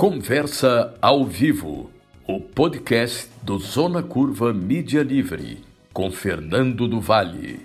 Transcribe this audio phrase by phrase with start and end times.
[0.00, 1.90] Conversa ao vivo,
[2.26, 7.60] o podcast do Zona Curva Mídia Livre, com Fernando do Vale.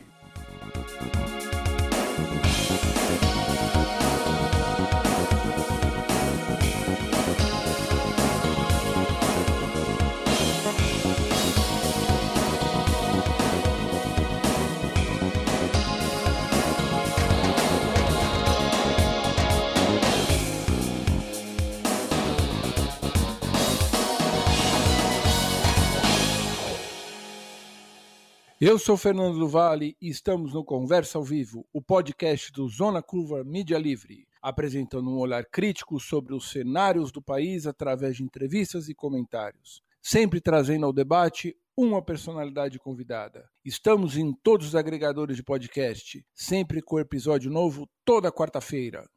[28.68, 33.00] Eu sou Fernando do Vale e estamos no Conversa ao Vivo, o podcast do Zona
[33.00, 38.90] Curva Mídia Livre, apresentando um olhar crítico sobre os cenários do país através de entrevistas
[38.90, 43.48] e comentários, sempre trazendo ao debate uma personalidade convidada.
[43.64, 49.08] Estamos em todos os agregadores de podcast, sempre com episódio novo toda quarta-feira.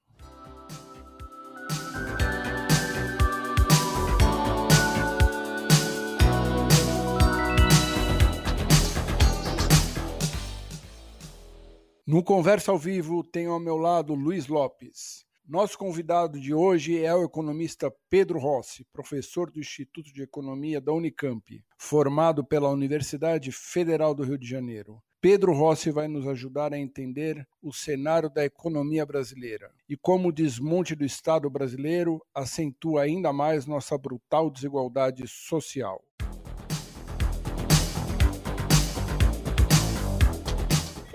[12.10, 15.26] No Conversa ao Vivo, tenho ao meu lado Luiz Lopes.
[15.46, 20.90] Nosso convidado de hoje é o economista Pedro Rossi, professor do Instituto de Economia da
[20.90, 25.02] Unicamp, formado pela Universidade Federal do Rio de Janeiro.
[25.20, 30.32] Pedro Rossi vai nos ajudar a entender o cenário da economia brasileira e como o
[30.32, 36.02] desmonte do Estado brasileiro acentua ainda mais nossa brutal desigualdade social.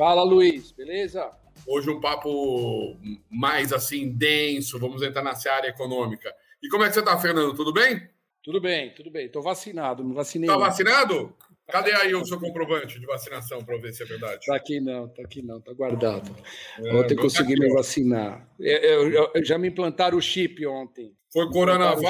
[0.04, 1.32] Fala, Luiz, beleza?
[1.66, 2.98] Hoje um papo
[3.32, 6.30] mais assim denso, vamos entrar na área econômica.
[6.62, 7.56] E como é que você está, Fernando?
[7.56, 8.10] Tudo bem?
[8.44, 9.28] Tudo bem, tudo bem.
[9.28, 10.50] Estou vacinado, não vacinei.
[10.50, 11.34] Está vacinado?
[11.70, 14.40] Cadê aí o seu comprovante de vacinação para ver se é verdade?
[14.40, 16.36] Está aqui não, está aqui não, está guardado.
[16.80, 18.46] É, ontem consegui me vacinar.
[18.60, 21.16] Eu, eu, eu, já me implantaram o chip ontem.
[21.32, 22.02] Foi Coronavac?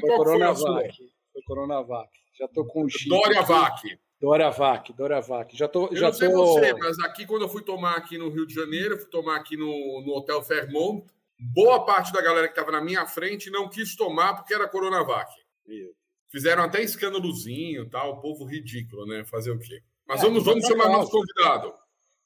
[0.00, 0.96] Foi Coronavac.
[0.96, 2.08] Foi, foi Coronavac.
[2.38, 3.08] Já estou com o chip.
[3.08, 3.98] Doriavac.
[4.22, 5.56] Doravac, Doravac.
[5.56, 6.46] Já tô, eu já não sei tô...
[6.46, 9.56] você, mas aqui quando eu fui tomar aqui no Rio de Janeiro, fui tomar aqui
[9.56, 11.04] no, no Hotel Fairmont,
[11.40, 15.28] boa parte da galera que estava na minha frente não quis tomar porque era Coronavac.
[16.28, 19.24] Fizeram até escândalozinho, tal, o povo ridículo, né?
[19.24, 19.82] Fazer o quê?
[20.06, 21.74] Mas é, vamos, vamos chamar nosso convidado.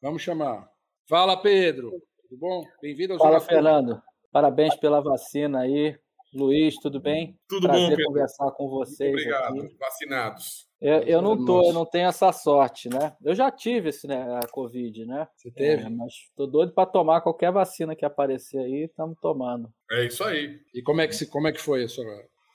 [0.02, 0.68] Vamos chamar.
[1.08, 1.90] Fala, Pedro.
[2.28, 2.62] Tudo bom?
[2.82, 4.02] Bem-vindo ao Fala, Fernando.
[4.30, 5.98] Parabéns pela vacina aí.
[6.34, 7.38] Luiz, tudo bem?
[7.48, 8.06] Tudo Prazer bom, Pedro.
[8.08, 9.12] conversar com vocês.
[9.12, 9.62] Muito obrigado.
[9.62, 9.76] Aqui.
[9.78, 10.65] Vacinados.
[10.80, 13.14] Eu, eu não tô, eu não tenho essa sorte, né?
[13.24, 15.26] Eu já tive esse, né, a Covid, né?
[15.34, 15.84] Você teve?
[15.84, 19.70] É, mas tô doido para tomar qualquer vacina que aparecer aí, estamos tomando.
[19.90, 20.60] É isso aí.
[20.74, 22.04] E como é que, se, como é que foi a sua.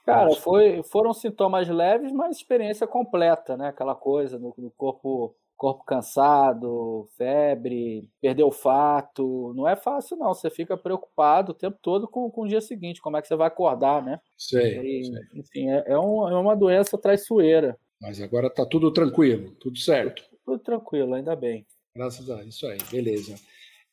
[0.06, 3.70] Cara, foi, foram sintomas leves, mas experiência completa, né?
[3.70, 9.54] Aquela coisa no, no corpo corpo cansado, febre, perder o fato.
[9.56, 10.34] Não é fácil, não.
[10.34, 13.36] Você fica preocupado o tempo todo com, com o dia seguinte, como é que você
[13.36, 14.20] vai acordar, né?
[14.36, 14.80] Sei.
[14.80, 15.22] E, sei.
[15.36, 17.78] Enfim, é, é, um, é uma doença traiçoeira.
[18.02, 20.24] Mas agora tá tudo tranquilo, tudo certo.
[20.44, 21.66] Tudo tranquilo, ainda bem.
[21.96, 23.36] Graças a isso aí, beleza.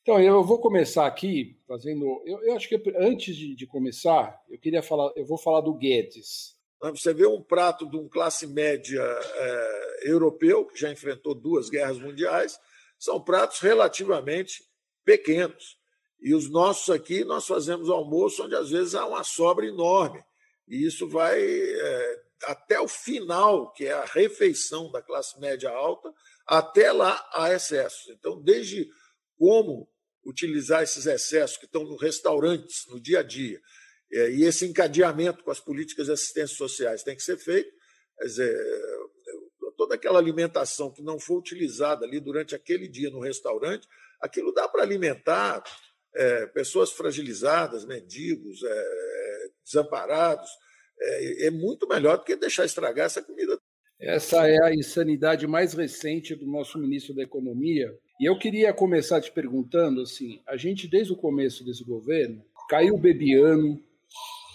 [0.00, 2.22] Então, eu vou começar aqui fazendo.
[2.24, 5.12] Eu, eu acho que antes de, de, começar, eu queria falar.
[5.14, 6.56] Eu vou falar do Guedes.
[6.80, 11.98] Você vê um prato de um classe média é, europeu, que já enfrentou duas guerras
[11.98, 12.58] mundiais,
[12.98, 14.62] são pratos relativamente
[15.04, 15.76] pequenos.
[16.20, 20.22] E os nossos aqui, nós fazemos almoço onde às vezes há uma sobra enorme.
[20.66, 26.12] E isso vai é, até o final, que é a refeição da classe média alta,
[26.46, 28.08] até lá há excessos.
[28.10, 28.88] Então, desde
[29.36, 29.88] como
[30.24, 33.60] utilizar esses excessos que estão nos restaurantes, no dia a dia,
[34.12, 37.70] é, e esse encadeamento com as políticas de assistência sociais tem que ser feito.
[38.18, 38.68] Quer dizer,
[39.76, 43.86] toda aquela alimentação que não for utilizada ali durante aquele dia no restaurante,
[44.20, 45.62] aquilo dá para alimentar
[46.14, 50.50] é, pessoas fragilizadas, mendigos, é, desamparados.
[51.00, 53.58] É, é muito melhor do que deixar estragar essa comida.
[54.00, 57.92] Essa é a insanidade mais recente do nosso ministro da Economia.
[58.20, 62.96] E eu queria começar te perguntando assim: a gente, desde o começo desse governo, caiu
[62.96, 63.80] Bebiano,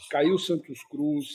[0.09, 1.27] caiu Santos Cruz,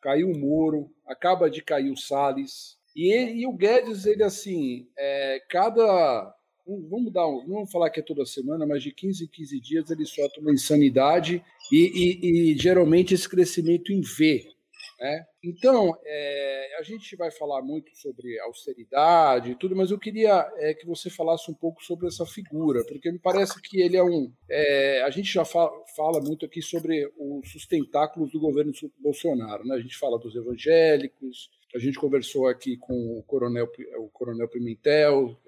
[0.00, 2.76] caiu Moro, acaba de cair o Salles.
[2.94, 6.34] E, e o Guedes, ele assim, é, cada.
[6.66, 9.90] Vamos dar um, vamos falar que é toda semana, mas de 15 em 15 dias
[9.90, 14.56] ele solta uma insanidade e, e, e geralmente esse crescimento em V.
[14.98, 15.26] Né?
[15.44, 20.72] Então, é, a gente vai falar muito sobre austeridade e tudo, mas eu queria é,
[20.72, 24.32] que você falasse um pouco sobre essa figura, porque me parece que ele é um.
[24.48, 29.64] É, a gente já fala, fala, muito aqui sobre os sustentáculos do governo Bolsonaro.
[29.66, 29.76] Né?
[29.76, 35.38] A gente fala dos evangélicos, a gente conversou aqui com o coronel, o coronel Pimentel,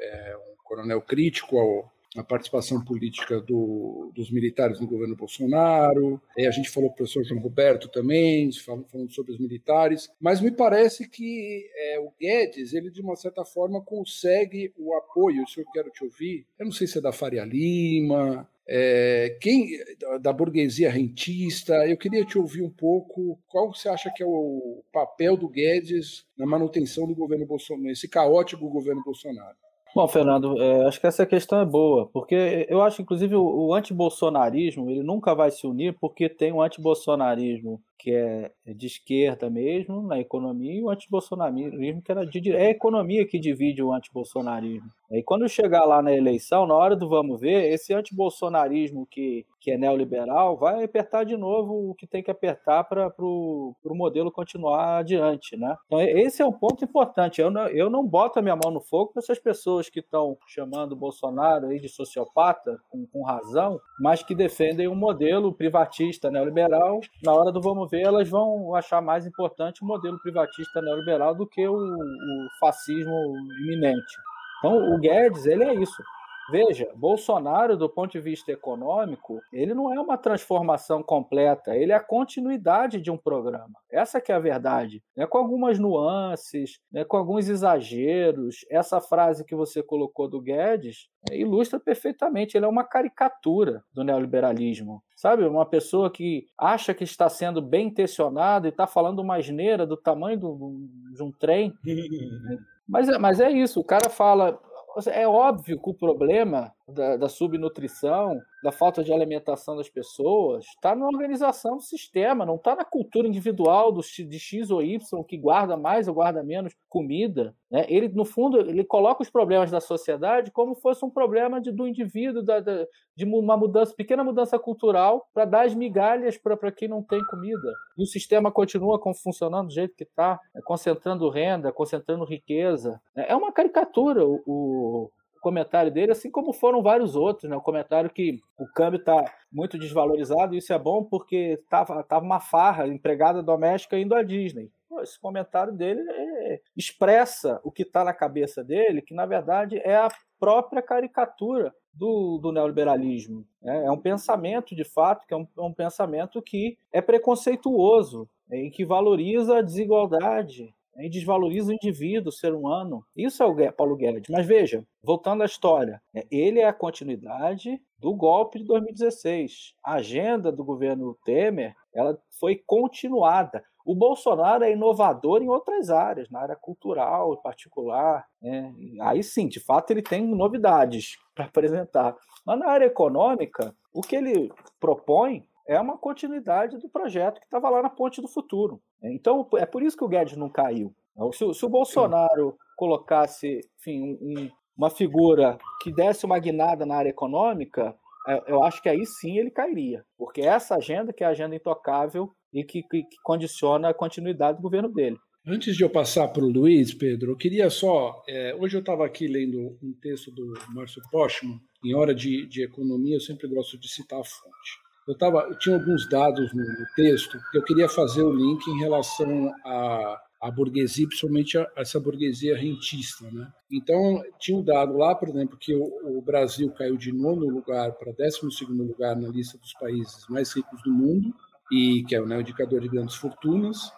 [0.52, 6.20] um coronel crítico ao, a participação política do, dos militares no governo Bolsonaro.
[6.38, 10.08] A gente falou com o professor João Roberto também, falando sobre os militares.
[10.20, 15.44] Mas me parece que é, o Guedes, ele de uma certa forma consegue o apoio,
[15.44, 16.46] isso eu quero te ouvir.
[16.58, 19.78] Eu não sei se é da Faria Lima, é, quem
[20.20, 23.38] da burguesia rentista, eu queria te ouvir um pouco.
[23.48, 28.08] Qual você acha que é o papel do Guedes na manutenção do governo Bolsonaro, esse
[28.08, 29.56] caótico governo Bolsonaro?
[29.94, 33.74] Bom, Fernando, é, acho que essa questão é boa, porque eu acho, inclusive, o, o
[33.74, 40.02] antibolsonarismo ele nunca vai se unir porque tem um antibolsonarismo que é de esquerda mesmo
[40.02, 44.90] na economia, e o antibolsonarismo que era de é a economia que divide o antibolsonarismo.
[45.10, 49.70] E quando chegar lá na eleição, na hora do vamos ver, esse antibolsonarismo que, que
[49.70, 54.98] é neoliberal vai apertar de novo o que tem que apertar para o modelo continuar
[54.98, 55.56] adiante.
[55.56, 55.74] Né?
[55.86, 57.40] Então, esse é um ponto importante.
[57.40, 60.36] Eu não, eu não boto a minha mão no fogo para essas pessoas que estão
[60.46, 66.30] chamando o Bolsonaro aí de sociopata, com, com razão, mas que defendem um modelo privatista
[66.30, 67.00] neoliberal.
[67.24, 71.46] Na hora do vamos ver, elas vão achar mais importante o modelo privatista neoliberal do
[71.46, 73.12] que o, o fascismo
[73.60, 74.16] iminente.
[74.58, 76.02] Então, o Guedes, ele é isso.
[76.50, 81.94] Veja, Bolsonaro, do ponto de vista econômico, ele não é uma transformação completa, ele é
[81.94, 83.78] a continuidade de um programa.
[83.90, 85.02] Essa que é a verdade.
[85.16, 85.26] Né?
[85.26, 87.04] Com algumas nuances, né?
[87.04, 88.64] com alguns exageros.
[88.70, 92.56] Essa frase que você colocou do Guedes é, ilustra perfeitamente.
[92.56, 95.02] Ele é uma caricatura do neoliberalismo.
[95.16, 99.84] Sabe, uma pessoa que acha que está sendo bem intencionada e está falando uma asneira
[99.84, 101.74] do tamanho do, de um trem.
[102.88, 104.58] Mas é, mas é isso, o cara fala,
[105.06, 110.94] é óbvio que o problema da, da, subnutrição, da falta de alimentação das pessoas, está
[110.94, 115.36] na organização do sistema, não está na cultura individual do, de X ou Y, que
[115.36, 117.54] guarda mais ou guarda menos comida.
[117.70, 117.84] Né?
[117.88, 121.86] Ele, no fundo, ele coloca os problemas da sociedade como fosse um problema de, do
[121.86, 126.88] indivíduo, da, da, de uma mudança, pequena mudança cultural, para dar as migalhas para quem
[126.88, 127.72] não tem comida.
[127.96, 130.62] E o sistema continua funcionando do jeito que está, né?
[130.64, 133.00] concentrando renda, concentrando riqueza.
[133.14, 137.56] É uma caricatura o comentário dele, assim como foram vários outros, né?
[137.56, 142.24] O comentário que o câmbio está muito desvalorizado, e isso é bom porque tava, tava
[142.24, 144.70] uma farra, empregada doméstica indo à Disney.
[145.02, 149.96] esse comentário dele é, expressa o que está na cabeça dele, que na verdade é
[149.96, 150.08] a
[150.38, 153.44] própria caricatura do, do neoliberalismo.
[153.60, 153.84] Né?
[153.84, 158.64] É um pensamento, de fato, que é um, é um pensamento que é preconceituoso, em
[158.64, 158.70] né?
[158.70, 163.04] que valoriza a desigualdade, e desvaloriza o indivíduo, o ser humano.
[163.16, 164.28] Isso é o Paulo Guedes.
[164.28, 169.74] Mas veja, voltando à história, é, ele é a continuidade do golpe de 2016.
[169.84, 173.64] A agenda do governo Temer ela foi continuada.
[173.84, 178.26] O Bolsonaro é inovador em outras áreas, na área cultural em particular.
[178.40, 178.74] Né?
[179.00, 182.14] Aí sim, de fato, ele tem novidades para apresentar.
[182.44, 187.68] Mas na área econômica, o que ele propõe é uma continuidade do projeto que estava
[187.68, 188.80] lá na Ponte do Futuro.
[189.02, 190.94] Então, é por isso que o Guedes não caiu.
[191.32, 197.10] Se, se o Bolsonaro colocasse enfim, um, uma figura que desse uma guinada na área
[197.10, 197.94] econômica,
[198.26, 200.04] é, eu acho que aí sim ele cairia.
[200.16, 204.58] Porque essa agenda que é a agenda intocável e que, que, que condiciona a continuidade
[204.58, 205.18] do governo dele.
[205.46, 208.22] Antes de eu passar para o Luiz, Pedro, eu queria só.
[208.26, 212.62] É, hoje eu estava aqui lendo um texto do Márcio Postman, em hora de, de
[212.62, 216.62] economia, eu sempre gosto de citar a fonte eu, tava, eu tinha alguns dados no,
[216.62, 221.66] no, texto que eu queria fazer o link em relação à, à burguesia, principalmente a,
[221.76, 223.24] essa burguesia rentista.
[223.30, 223.50] Né?
[223.72, 227.92] Então, tinha um dado lá, por exemplo, que o, o Brasil caiu de nono lugar
[227.92, 231.34] para décimo segundo lugar na lista dos países mais ricos do mundo,
[231.72, 233.90] e que é né, o indicador de grandes fortunas,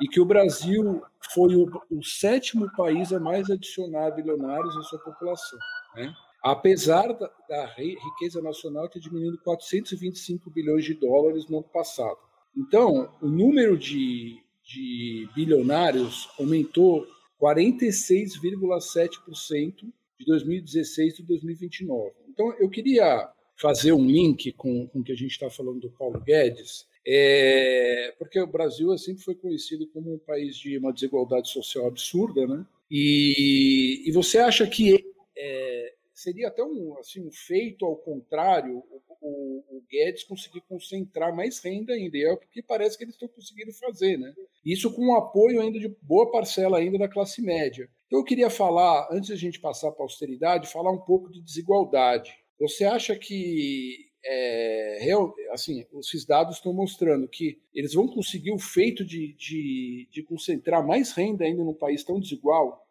[0.00, 1.02] e que o Brasil
[1.34, 5.58] foi o, o sétimo país a mais adicionar bilionários em sua população.
[5.96, 6.12] Né?
[6.42, 12.18] Apesar da, da, riqueza nacional ter diminuído 425 bilhões de dólares no ano passado.
[12.56, 17.06] Então, o número de, de bilionários aumentou
[17.40, 22.10] 46,7% de 2016 e 2029.
[22.28, 25.90] Então, eu queria fazer um link com, com o que a gente está falando do
[25.90, 31.48] Paulo Guedes, é, porque o Brasil sempre foi conhecido como um país de uma desigualdade
[31.48, 32.64] social absurda, né?
[32.90, 35.04] E, e você acha que
[35.36, 35.91] é,
[36.22, 38.82] seria até um, assim, um feito ao contrário
[39.20, 43.14] o, o, Guedes conseguir concentrar mais renda ainda, e é o que parece que eles
[43.14, 44.32] estão conseguindo fazer, né?
[44.64, 47.88] Isso com o apoio ainda de boa parcela ainda da classe média.
[48.06, 51.30] Então eu queria falar, antes de a gente passar para a austeridade, falar um pouco
[51.30, 52.32] de desigualdade.
[52.58, 58.58] Você acha que é, real, assim, esses dados estão mostrando que eles vão conseguir o
[58.58, 62.86] feito de, de, de concentrar mais renda ainda num país tão desigual?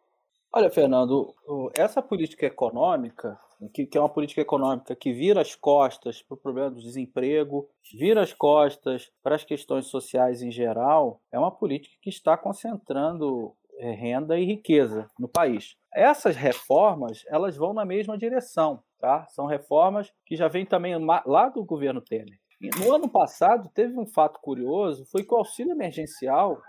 [0.54, 1.34] Olha, Fernando,
[1.74, 3.40] essa política econômica
[3.70, 8.22] que, é uma política econômica que vira as costas para o problema do desemprego, vira
[8.22, 13.92] as costas para as questões sociais em geral, é uma política que está concentrando é,
[13.92, 15.76] renda e riqueza no país.
[15.94, 19.28] Essas reformas, elas vão na mesma direção, tá?
[19.30, 22.40] São reformas que já vêm também lá do governo Temer.
[22.80, 26.62] No ano passado, teve um fato curioso, foi que o auxílio emergencial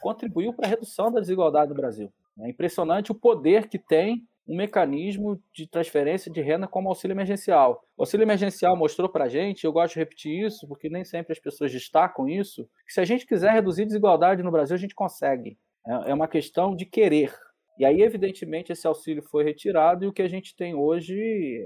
[0.00, 2.12] contribuiu para a redução da desigualdade no Brasil.
[2.40, 7.82] É impressionante o poder que tem um mecanismo de transferência de renda como auxílio emergencial.
[7.96, 11.32] O auxílio emergencial mostrou para a gente, eu gosto de repetir isso, porque nem sempre
[11.32, 14.94] as pessoas destacam isso, que se a gente quiser reduzir desigualdade no Brasil, a gente
[14.94, 15.58] consegue.
[15.86, 17.34] É, é uma questão de querer.
[17.78, 21.14] E aí, evidentemente, esse auxílio foi retirado e o que a gente tem hoje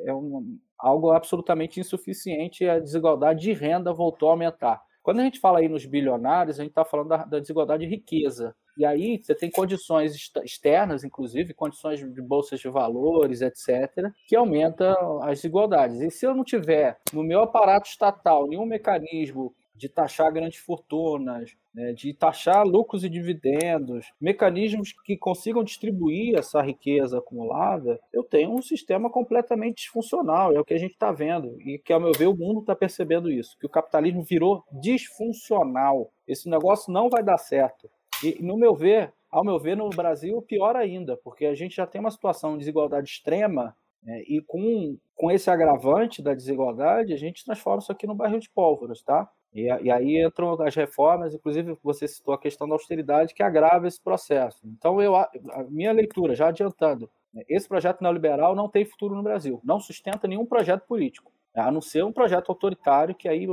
[0.05, 4.83] é um, algo absolutamente insuficiente a desigualdade de renda voltou a aumentar.
[5.03, 7.91] Quando a gente fala aí nos bilionários, a gente está falando da, da, desigualdade de
[7.91, 8.55] riqueza.
[8.77, 15.23] E aí você tem condições externas, inclusive, condições de bolsas de valores, etc., que aumentam
[15.23, 16.01] as desigualdades.
[16.01, 21.57] E se eu não tiver no meu aparato estatal nenhum mecanismo de taxar grandes fortunas,
[21.75, 28.53] né, de taxar lucros e dividendos, mecanismos que consigam distribuir essa riqueza acumulada, eu tenho
[28.53, 30.53] um sistema completamente disfuncional.
[30.53, 32.77] É o que a gente está vendo e que, ao meu ver, o mundo está
[32.77, 36.13] percebendo isso, que o capitalismo virou disfuncional.
[36.27, 37.91] Esse negócio não vai dar certo.
[38.23, 41.87] E, no meu ver, ao meu ver, no Brasil, pior ainda, porque a gente já
[41.87, 47.17] tem uma situação de desigualdade extrema né, e com, com esse agravante da desigualdade, a
[47.17, 49.31] gente transforma isso aqui no barril de pólvoras, tá?
[49.55, 53.87] E, e, aí entram as reformas, inclusive você citou a questão da austeridade, que agrava
[53.87, 54.59] esse processo.
[54.65, 55.31] Então, eu, a
[55.69, 60.27] minha leitura, já adiantando, né, esse projeto neoliberal não tem futuro no Brasil, não sustenta
[60.27, 63.47] nenhum projeto político, a não ser um projeto autoritário que aí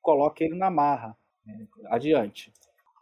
[0.00, 1.16] coloque ele na marra.
[1.44, 2.50] Né, adiante.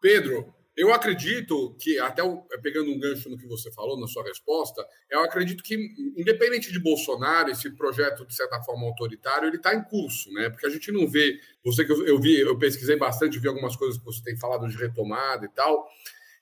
[0.00, 2.23] Pedro, eu acredito que, até
[2.63, 5.75] pegando um gancho no que você falou na sua resposta, eu acredito que,
[6.17, 10.49] independente de Bolsonaro, esse projeto, de certa forma, autoritário, ele está em curso, né?
[10.49, 11.39] Porque a gente não vê.
[11.63, 14.67] Você que eu, eu vi, eu pesquisei bastante, vi algumas coisas que você tem falado
[14.69, 15.87] de retomada e tal.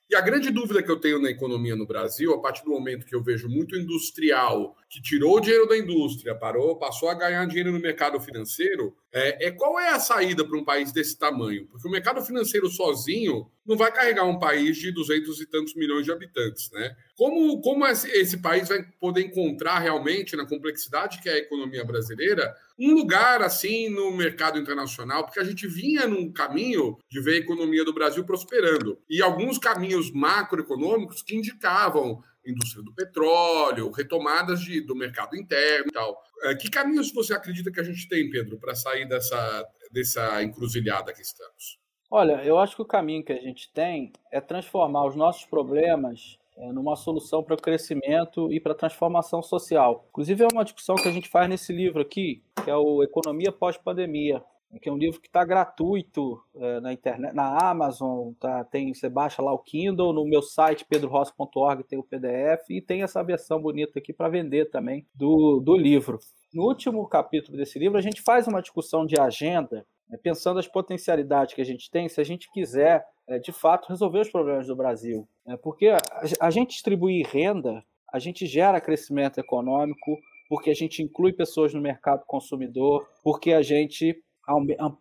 [0.09, 3.05] E a grande dúvida que eu tenho na economia no Brasil, a partir do momento
[3.05, 7.45] que eu vejo muito industrial que tirou o dinheiro da indústria, parou, passou a ganhar
[7.45, 11.67] dinheiro no mercado financeiro, é, é qual é a saída para um país desse tamanho?
[11.67, 16.05] Porque o mercado financeiro sozinho não vai carregar um país de duzentos e tantos milhões
[16.05, 16.95] de habitantes, né?
[17.15, 21.85] Como, como esse, esse país vai poder encontrar realmente, na complexidade que é a economia
[21.85, 25.25] brasileira, um lugar assim no mercado internacional?
[25.25, 28.97] Porque a gente vinha num caminho de ver a economia do Brasil prosperando.
[29.09, 35.91] E alguns caminhos macroeconômicos que indicavam indústria do petróleo, retomadas de, do mercado interno e
[35.91, 36.21] tal.
[36.43, 41.13] É, que caminhos você acredita que a gente tem, Pedro, para sair dessa, dessa encruzilhada
[41.13, 41.79] que estamos?
[42.11, 46.38] Olha, eu acho que o caminho que a gente tem é transformar os nossos problemas
[46.73, 50.05] numa solução para o crescimento e para a transformação social.
[50.09, 53.51] Inclusive, é uma discussão que a gente faz nesse livro aqui, que é o Economia
[53.51, 54.43] Pós-Pandemia
[54.77, 59.09] que é um livro que está gratuito é, na internet, na Amazon, tá, tem, você
[59.09, 63.59] baixa lá o Kindle, no meu site pedrorossi.org tem o PDF e tem essa versão
[63.59, 66.19] bonita aqui para vender também do, do livro.
[66.53, 69.85] No último capítulo desse livro, a gente faz uma discussão de agenda,
[70.17, 74.19] pensando as potencialidades que a gente tem se a gente quiser, é, de fato, resolver
[74.19, 75.27] os problemas do Brasil.
[75.47, 75.91] É, porque
[76.39, 81.81] a gente distribuir renda, a gente gera crescimento econômico, porque a gente inclui pessoas no
[81.81, 84.19] mercado consumidor, porque a gente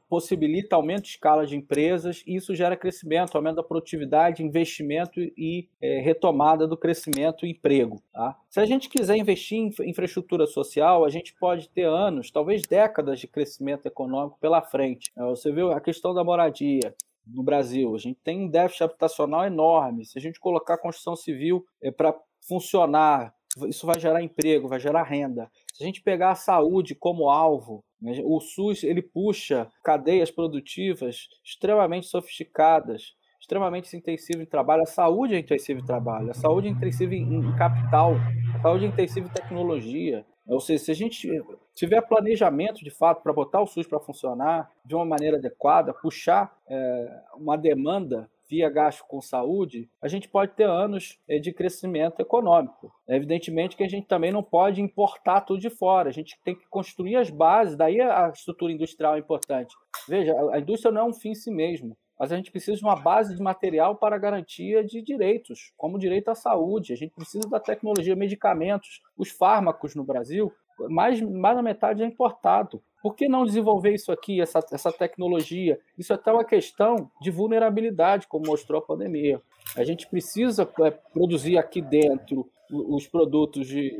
[0.08, 5.68] possibilita aumento de escala de empresas e isso gera crescimento, aumento da produtividade, investimento e
[5.80, 8.02] é, retomada do crescimento e emprego.
[8.12, 8.36] Tá?
[8.48, 13.20] Se a gente quiser investir em infraestrutura social, a gente pode ter anos, talvez décadas
[13.20, 15.10] de crescimento econômico pela frente.
[15.16, 16.94] É, você viu a questão da moradia
[17.26, 17.94] no Brasil.
[17.94, 20.04] A gente tem um déficit habitacional enorme.
[20.04, 22.14] Se a gente colocar a construção civil é, para
[22.46, 23.34] funcionar,
[23.66, 25.50] isso vai gerar emprego, vai gerar renda.
[25.72, 27.84] Se a gente pegar a saúde como alvo,
[28.24, 34.82] o SUS ele puxa cadeias produtivas extremamente sofisticadas, extremamente intensivo em trabalho.
[34.82, 38.14] A saúde é intensiva em trabalho, a saúde é intensiva em capital,
[38.54, 40.24] a saúde é intensiva em tecnologia.
[40.46, 41.28] Ou seja, se a gente
[41.74, 46.56] tiver planejamento de fato para botar o SUS para funcionar de uma maneira adequada, puxar
[46.66, 52.20] é, uma demanda via gasto com saúde, a gente pode ter anos eh, de crescimento
[52.20, 52.92] econômico.
[53.06, 56.66] Evidentemente que a gente também não pode importar tudo de fora, a gente tem que
[56.68, 59.74] construir as bases, daí a estrutura industrial é importante.
[60.08, 62.84] Veja, a indústria não é um fim em si mesmo, mas a gente precisa de
[62.84, 66.92] uma base de material para garantia de direitos, como o direito à saúde.
[66.92, 69.00] A gente precisa da tecnologia, medicamentos.
[69.16, 70.52] Os fármacos no Brasil
[70.88, 72.82] mais, mais da metade é importado.
[73.02, 75.78] Por que não desenvolver isso aqui, essa, essa tecnologia?
[75.96, 79.40] Isso é até uma questão de vulnerabilidade, como mostrou a pandemia.
[79.76, 83.96] A gente precisa é, produzir aqui dentro os produtos, de,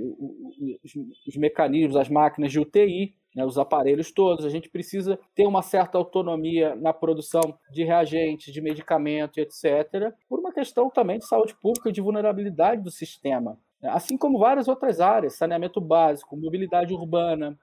[0.85, 0.95] os,
[1.27, 4.45] os mecanismos, as máquinas de UTI, né, os aparelhos todos.
[4.45, 10.39] A gente precisa ter uma certa autonomia na produção de reagentes, de medicamento, etc., por
[10.41, 13.59] uma questão também de saúde pública e de vulnerabilidade do sistema.
[13.85, 17.57] Assim como várias outras áreas, saneamento básico, mobilidade urbana,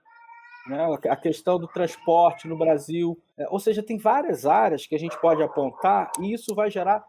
[0.67, 3.19] né, a questão do transporte no Brasil.
[3.37, 7.03] É, ou seja, tem várias áreas que a gente pode apontar e isso vai gerar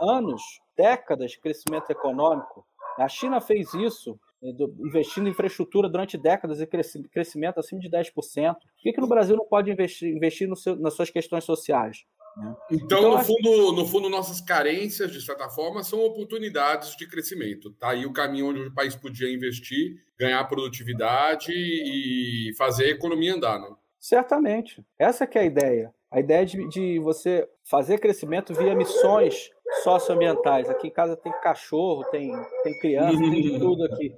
[0.00, 0.42] anos,
[0.76, 2.66] décadas de crescimento econômico.
[2.98, 4.50] A China fez isso, eh,
[4.86, 8.54] investindo em infraestrutura durante décadas e crescimento acima de 10%.
[8.54, 12.04] Por que, que no Brasil não pode investir, investir no seu, nas suas questões sociais?
[12.36, 12.56] Né?
[12.70, 13.26] Então, então, no, acho...
[13.26, 17.72] fundo, no fundo, nossas carências, de certa forma, são oportunidades de crescimento.
[17.72, 23.34] Tá aí o caminho onde o país podia investir, ganhar produtividade e fazer a economia
[23.34, 23.68] andar, né?
[24.00, 24.84] Certamente.
[24.98, 25.94] Essa que é a ideia.
[26.10, 29.50] A ideia de, de você fazer crescimento via missões
[29.82, 30.68] socioambientais.
[30.68, 32.30] Aqui em casa tem cachorro, tem,
[32.62, 34.14] tem criança, tem de tudo aqui.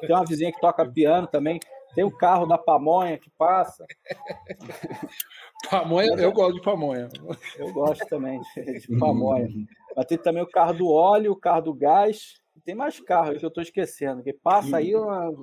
[0.00, 1.60] Tem uma vizinha que toca piano também.
[1.94, 3.84] Tem o carro da pamonha que passa.
[5.68, 7.08] Pamonha, eu gosto de pamonha.
[7.58, 9.48] Eu gosto também de, de pamonha.
[9.96, 12.34] Mas tem também o carro do óleo, o carro do gás
[12.68, 14.92] tem mais carro que eu estou esquecendo, que passa aí,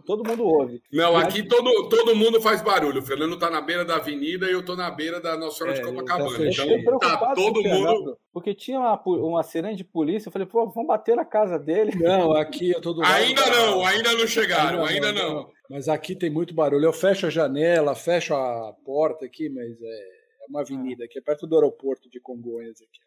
[0.05, 0.79] todo mundo ouve.
[0.91, 1.25] Não, Mas...
[1.25, 2.99] aqui todo, todo mundo faz barulho.
[2.99, 5.75] O Fernando está na beira da avenida e eu estou na beira da Nossa Senhora
[5.75, 6.47] é, de Copacabana.
[6.47, 8.15] Então tá todo mundo.
[8.31, 11.97] Porque tinha uma, uma sirene de polícia, eu falei, pô, vamos bater na casa dele.
[11.97, 15.54] Não, aqui eu tô do Ainda não, ainda não chegaram, ainda, ainda não, não.
[15.69, 16.85] Mas aqui tem muito barulho.
[16.85, 20.15] Eu fecho a janela, fecho a porta aqui, mas é
[20.47, 22.99] uma avenida aqui, é perto do aeroporto de Congonhas aqui.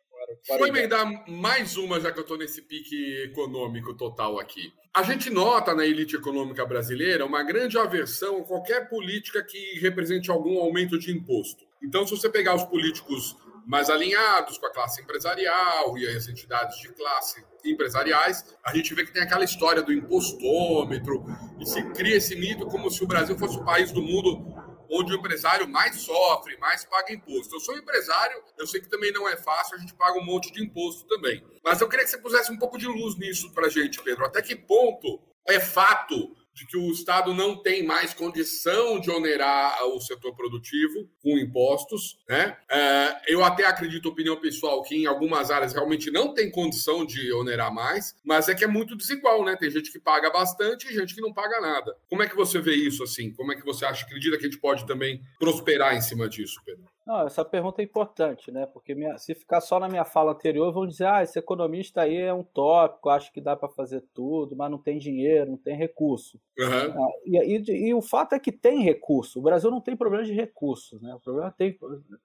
[0.48, 4.72] Vou emendar mais uma, já que eu estou nesse pique econômico total aqui.
[4.92, 10.30] A gente nota na elite econômica brasileira uma grande aversão a qualquer política que represente
[10.30, 11.64] algum aumento de imposto.
[11.82, 13.36] Então, se você pegar os políticos
[13.68, 19.04] mais alinhados com a classe empresarial e as entidades de classe empresariais, a gente vê
[19.04, 21.22] que tem aquela história do impostômetro
[21.60, 24.56] e se cria esse mito como se o Brasil fosse o país do mundo
[24.90, 27.56] onde o empresário mais sofre, mais paga imposto.
[27.56, 30.50] Eu sou empresário, eu sei que também não é fácil, a gente paga um monte
[30.50, 31.44] de imposto também.
[31.62, 34.24] Mas eu queria que você pusesse um pouco de luz nisso para gente, Pedro.
[34.24, 39.87] Até que ponto é fato de que o Estado não tem mais condição de onerar
[39.87, 42.18] o setor produtivo com impostos.
[42.29, 42.57] Né?
[42.68, 47.33] É, eu até acredito, opinião pessoal, que em algumas áreas realmente não tem condição de
[47.33, 49.57] onerar mais, mas é que é muito desigual, né?
[49.57, 51.97] Tem gente que paga bastante e gente que não paga nada.
[52.09, 53.33] Como é que você vê isso assim?
[53.33, 56.61] Como é que você acha, acredita que a gente pode também prosperar em cima disso,
[56.64, 56.85] Pedro?
[57.09, 58.66] Não, essa pergunta é importante, né?
[58.66, 62.14] Porque minha, se ficar só na minha fala anterior, vão dizer: ah, esse economista aí
[62.14, 65.75] é um tópico, acho que dá para fazer tudo, mas não tem dinheiro, não tem
[65.75, 66.38] recurso.
[66.59, 67.03] Uhum.
[67.03, 69.38] Ah, e, e, e, o fato é que tem recurso.
[69.38, 71.14] O Brasil não tem problema de recursos, né?
[71.14, 71.79] O problema tem,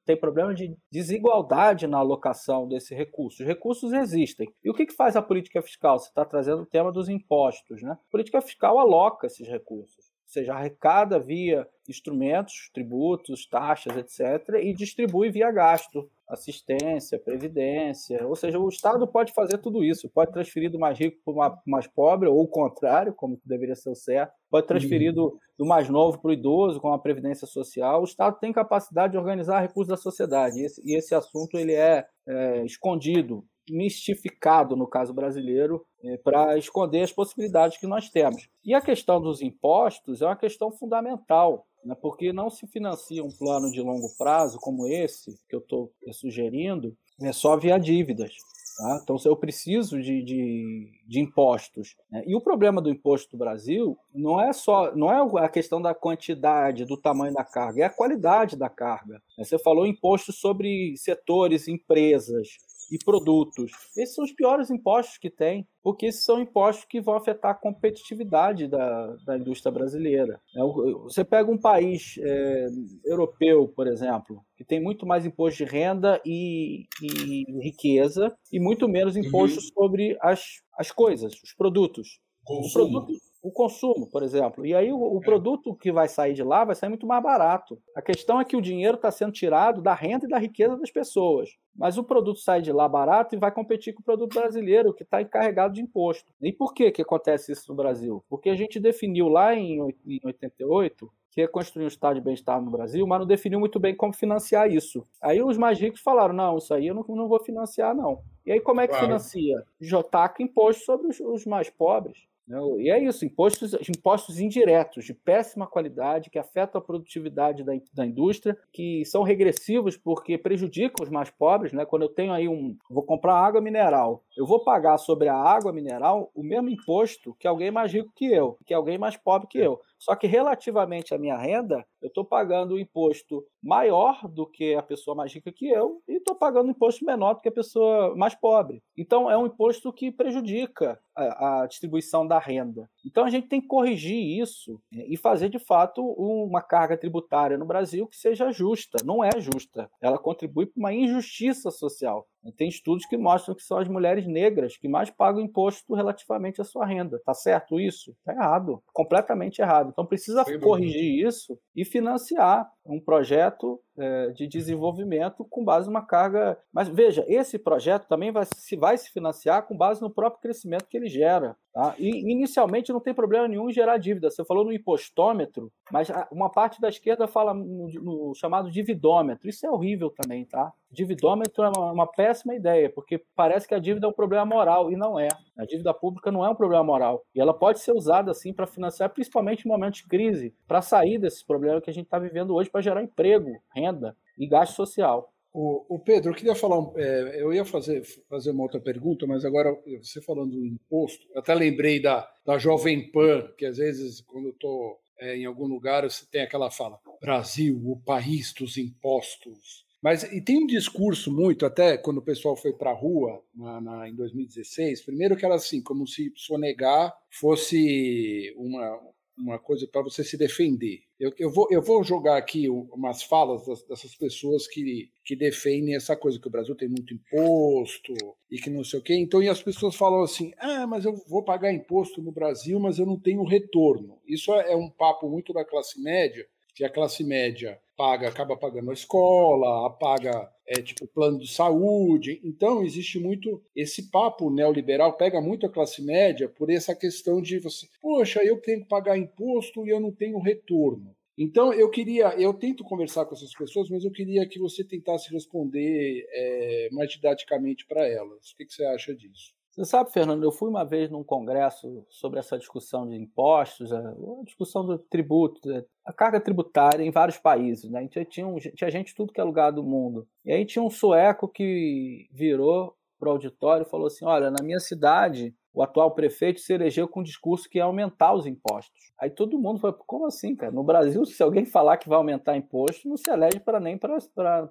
[0.06, 3.42] tem problema de desigualdade na alocação desse recurso.
[3.42, 4.54] Os recursos existem.
[4.62, 5.98] E o que, que faz a política fiscal?
[5.98, 7.92] Você está trazendo o tema dos impostos, né?
[7.92, 15.30] A política fiscal aloca esses recursos seja, arrecada via instrumentos, tributos, taxas, etc., e distribui
[15.30, 18.26] via gasto, assistência, previdência.
[18.26, 21.60] Ou seja, o Estado pode fazer tudo isso, pode transferir do mais rico para o
[21.66, 25.16] mais pobre, ou o contrário, como deveria ser o certo, pode transferir uhum.
[25.16, 28.02] do, do mais novo para o idoso, com a previdência social.
[28.02, 31.74] O Estado tem capacidade de organizar recursos da sociedade, e esse, e esse assunto ele
[31.74, 38.48] é, é escondido mistificado no caso brasileiro é, para esconder as possibilidades que nós temos.
[38.64, 43.32] E a questão dos impostos é uma questão fundamental, né, porque não se financia um
[43.32, 48.34] plano de longo prazo como esse que eu estou sugerindo é só via dívidas.
[48.78, 49.00] Tá?
[49.04, 51.96] Então, eu preciso de, de, de impostos.
[52.12, 52.24] Né?
[52.26, 55.94] E o problema do imposto do Brasil não é só não é a questão da
[55.94, 59.22] quantidade, do tamanho da carga, é a qualidade da carga.
[59.38, 62.58] Você falou imposto sobre setores, empresas
[62.94, 63.72] e produtos.
[63.98, 67.56] Esses são os piores impostos que tem, porque esses são impostos que vão afetar a
[67.56, 70.40] competitividade da, da indústria brasileira.
[70.56, 72.68] É, você pega um país é,
[73.04, 78.88] europeu, por exemplo, que tem muito mais imposto de renda e, e riqueza, e muito
[78.88, 79.68] menos imposto uhum.
[79.74, 82.20] sobre as, as coisas, os produtos.
[82.46, 82.86] Consumo.
[82.86, 84.66] O produto, o consumo, por exemplo.
[84.66, 85.26] E aí o, o, é.
[85.26, 87.78] produto que vai sair de lá vai sair muito mais barato.
[87.94, 90.90] A questão é que o dinheiro está sendo tirado da renda e da riqueza das
[90.90, 91.50] pessoas.
[91.76, 95.04] Mas o produto sai de lá barato e vai competir com o produto brasileiro, que
[95.04, 96.32] está encarregado de imposto.
[96.42, 98.24] E por que, que acontece isso no Brasil?
[98.30, 99.82] Porque a gente definiu lá em
[100.24, 103.94] 88 que ia construir um estado de bem-estar no Brasil, mas não definiu muito bem
[103.94, 105.04] como financiar isso.
[105.22, 108.22] Aí os mais ricos falaram: não, isso aí eu não, não vou financiar, não.
[108.46, 109.08] E aí como é que claro.
[109.08, 109.64] financia?
[109.82, 112.32] Jotaca imposto sobre os, os mais pobres.
[112.80, 118.06] E é isso, impostos, impostos indiretos, de péssima qualidade, que afetam a produtividade da, da
[118.06, 121.72] indústria, que são regressivos porque prejudicam os mais pobres.
[121.72, 121.86] Né?
[121.86, 122.78] Quando eu tenho aí um.
[122.90, 127.48] Vou comprar água mineral, eu vou pagar sobre a água mineral o mesmo imposto que
[127.48, 129.80] alguém mais rico que eu, que alguém mais pobre que eu.
[130.04, 134.84] Só que relativamente à minha renda, eu estou pagando um imposto maior do que a
[134.84, 138.14] pessoa mais rica que eu e estou pagando um imposto menor do que a pessoa
[138.14, 138.84] mais pobre.
[138.98, 142.90] Então é um imposto que prejudica a, a distribuição da renda.
[143.06, 147.58] Então a gente tem que corrigir isso né, e fazer de fato uma carga tributária
[147.58, 148.98] no Brasil que seja justa.
[149.06, 149.90] Não é justa.
[150.02, 152.28] Ela contribui para uma injustiça social.
[152.52, 156.64] Tem estudos que mostram que são as mulheres negras que mais pagam imposto relativamente à
[156.64, 157.22] sua renda.
[157.26, 158.12] Tá certo isso?
[158.12, 158.84] Está errado.
[158.94, 159.90] Completamente errado.
[159.92, 166.58] Então precisa corrigir isso e financiar um projeto é, de desenvolvimento com base numa carga.
[166.72, 170.88] Mas veja, esse projeto também vai se, vai se financiar com base no próprio crescimento
[170.88, 171.56] que ele gera.
[171.74, 171.96] Tá?
[171.98, 174.30] E inicialmente não tem problema nenhum em gerar dívida.
[174.30, 179.50] Você falou no impostômetro, mas uma parte da esquerda fala no, no chamado dividômetro.
[179.50, 180.72] Isso é horrível também, tá?
[180.92, 184.92] Dividômetro é uma, uma, péssima ideia, porque parece que a dívida é um problema moral,
[184.92, 185.28] e não é.
[185.58, 187.24] A dívida pública não é um problema moral.
[187.34, 191.18] E ela pode ser usada, assim, para financiar, principalmente em momentos de crise, para sair
[191.18, 195.32] desse problema que a gente está vivendo hoje, para gerar emprego, renda e gasto social.
[195.54, 199.46] O, o, Pedro, eu queria falar, é, eu ia fazer, fazer uma outra pergunta, mas
[199.46, 204.48] agora você falando do imposto, até lembrei da, da Jovem Pan, que às vezes quando
[204.48, 209.86] eu estou é, em algum lugar você tem aquela fala, Brasil, o país dos impostos.
[210.02, 213.80] Mas e tem um discurso muito, até quando o pessoal foi para a rua na,
[213.80, 219.00] na, em 2016, primeiro que era assim, como se sonegar fosse uma,
[219.38, 221.02] uma coisa para você se defender.
[221.20, 226.16] Eu, eu, vou, eu vou jogar aqui umas falas dessas pessoas que, que defendem essa
[226.16, 228.14] coisa, que o Brasil tem muito imposto
[228.50, 229.16] e que não sei o quê.
[229.16, 233.00] Então, e as pessoas falam assim: ah, mas eu vou pagar imposto no Brasil, mas
[233.00, 234.20] eu não tenho retorno.
[234.28, 238.58] Isso é, é um papo muito da classe média, que a classe média paga, acaba
[238.58, 242.40] pagando a escola, paga é, tipo plano de saúde.
[242.44, 247.60] Então existe muito esse papo neoliberal pega muito a classe média por essa questão de
[247.60, 251.16] você, poxa, eu tenho que pagar imposto e eu não tenho retorno.
[251.38, 255.32] Então eu queria, eu tento conversar com essas pessoas, mas eu queria que você tentasse
[255.32, 258.52] responder é, mais didaticamente para elas.
[258.52, 259.52] O que, que você acha disso?
[259.74, 264.14] Você sabe, Fernando, eu fui uma vez num congresso sobre essa discussão de impostos, a
[264.44, 265.60] discussão do tributo,
[266.06, 267.90] a carga tributária em vários países.
[267.90, 268.04] Né?
[268.04, 270.28] Então, tinha, um, tinha gente tudo que é lugar do mundo.
[270.46, 274.62] E aí tinha um sueco que virou para o auditório e falou assim: Olha, na
[274.62, 279.12] minha cidade, o atual prefeito se elegeu com um discurso que ia aumentar os impostos.
[279.20, 280.72] Aí todo mundo falou: Como assim, cara?
[280.72, 284.20] No Brasil, se alguém falar que vai aumentar imposto, não se elege para nem para.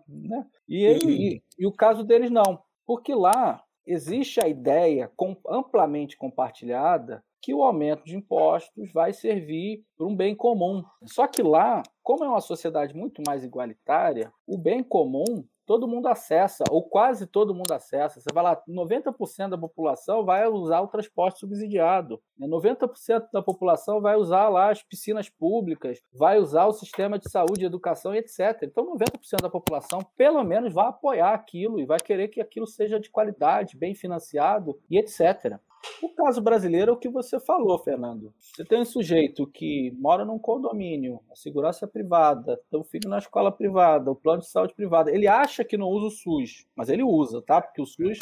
[0.07, 0.47] Né?
[0.69, 2.63] E, ele, e, e o caso deles não.
[2.87, 5.11] Porque lá existe a ideia
[5.49, 10.85] amplamente compartilhada que o aumento de impostos vai servir para um bem comum.
[11.05, 16.09] Só que lá, como é uma sociedade muito mais igualitária, o bem comum todo mundo
[16.09, 18.21] acessa, ou quase todo mundo acessa.
[18.21, 23.29] Você vai lá, 90% da população vai usar o transporte subsidiado, 90% né?
[23.33, 28.15] da população vai usar lá as piscinas públicas, vai usar o sistema de saúde, educação
[28.15, 28.63] etc.
[28.63, 32.99] Então, 90% da população, pelo menos, vai apoiar aquilo e vai querer que aquilo seja
[32.99, 35.59] de qualidade, bem financiado e etc.
[36.03, 38.33] O caso brasileiro é o que você falou, Fernando.
[38.39, 43.09] Você tem um sujeito que mora num condomínio, a segurança é privada, tem um filho
[43.09, 45.11] na escola privada, o plano de saúde privado.
[45.11, 47.61] Ele acha que não usa o SUS, mas ele usa, tá?
[47.61, 48.19] Porque o SUS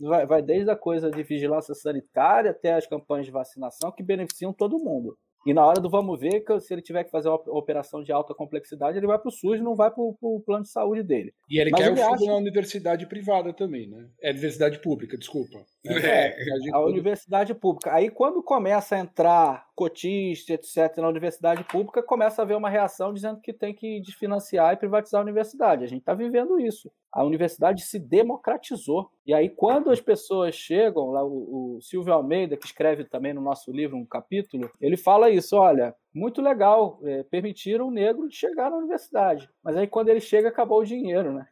[0.00, 4.52] vai, vai desde a coisa de vigilância sanitária até as campanhas de vacinação que beneficiam
[4.52, 5.16] todo mundo.
[5.48, 8.34] E na hora do vamos ver, se ele tiver que fazer uma operação de alta
[8.34, 11.32] complexidade, ele vai para o SUS, não vai para o plano de saúde dele.
[11.48, 12.26] E ele Mas quer ele o filho acha...
[12.26, 14.10] na universidade privada também, né?
[14.20, 15.64] É universidade pública, desculpa.
[15.86, 16.34] É, é,
[16.74, 17.94] a universidade pública.
[17.94, 23.14] Aí quando começa a entrar cotista, etc., na universidade pública, começa a haver uma reação
[23.14, 25.84] dizendo que tem que desfinanciar e privatizar a universidade.
[25.84, 26.90] A gente está vivendo isso.
[27.12, 29.08] A universidade se democratizou.
[29.24, 33.40] E aí, quando as pessoas chegam, lá o, o Silvio Almeida, que escreve também no
[33.40, 38.36] nosso livro um capítulo, ele fala isso: olha, muito legal, é, permitiram o negro de
[38.36, 39.48] chegar na universidade.
[39.62, 41.46] Mas aí, quando ele chega, acabou o dinheiro, né?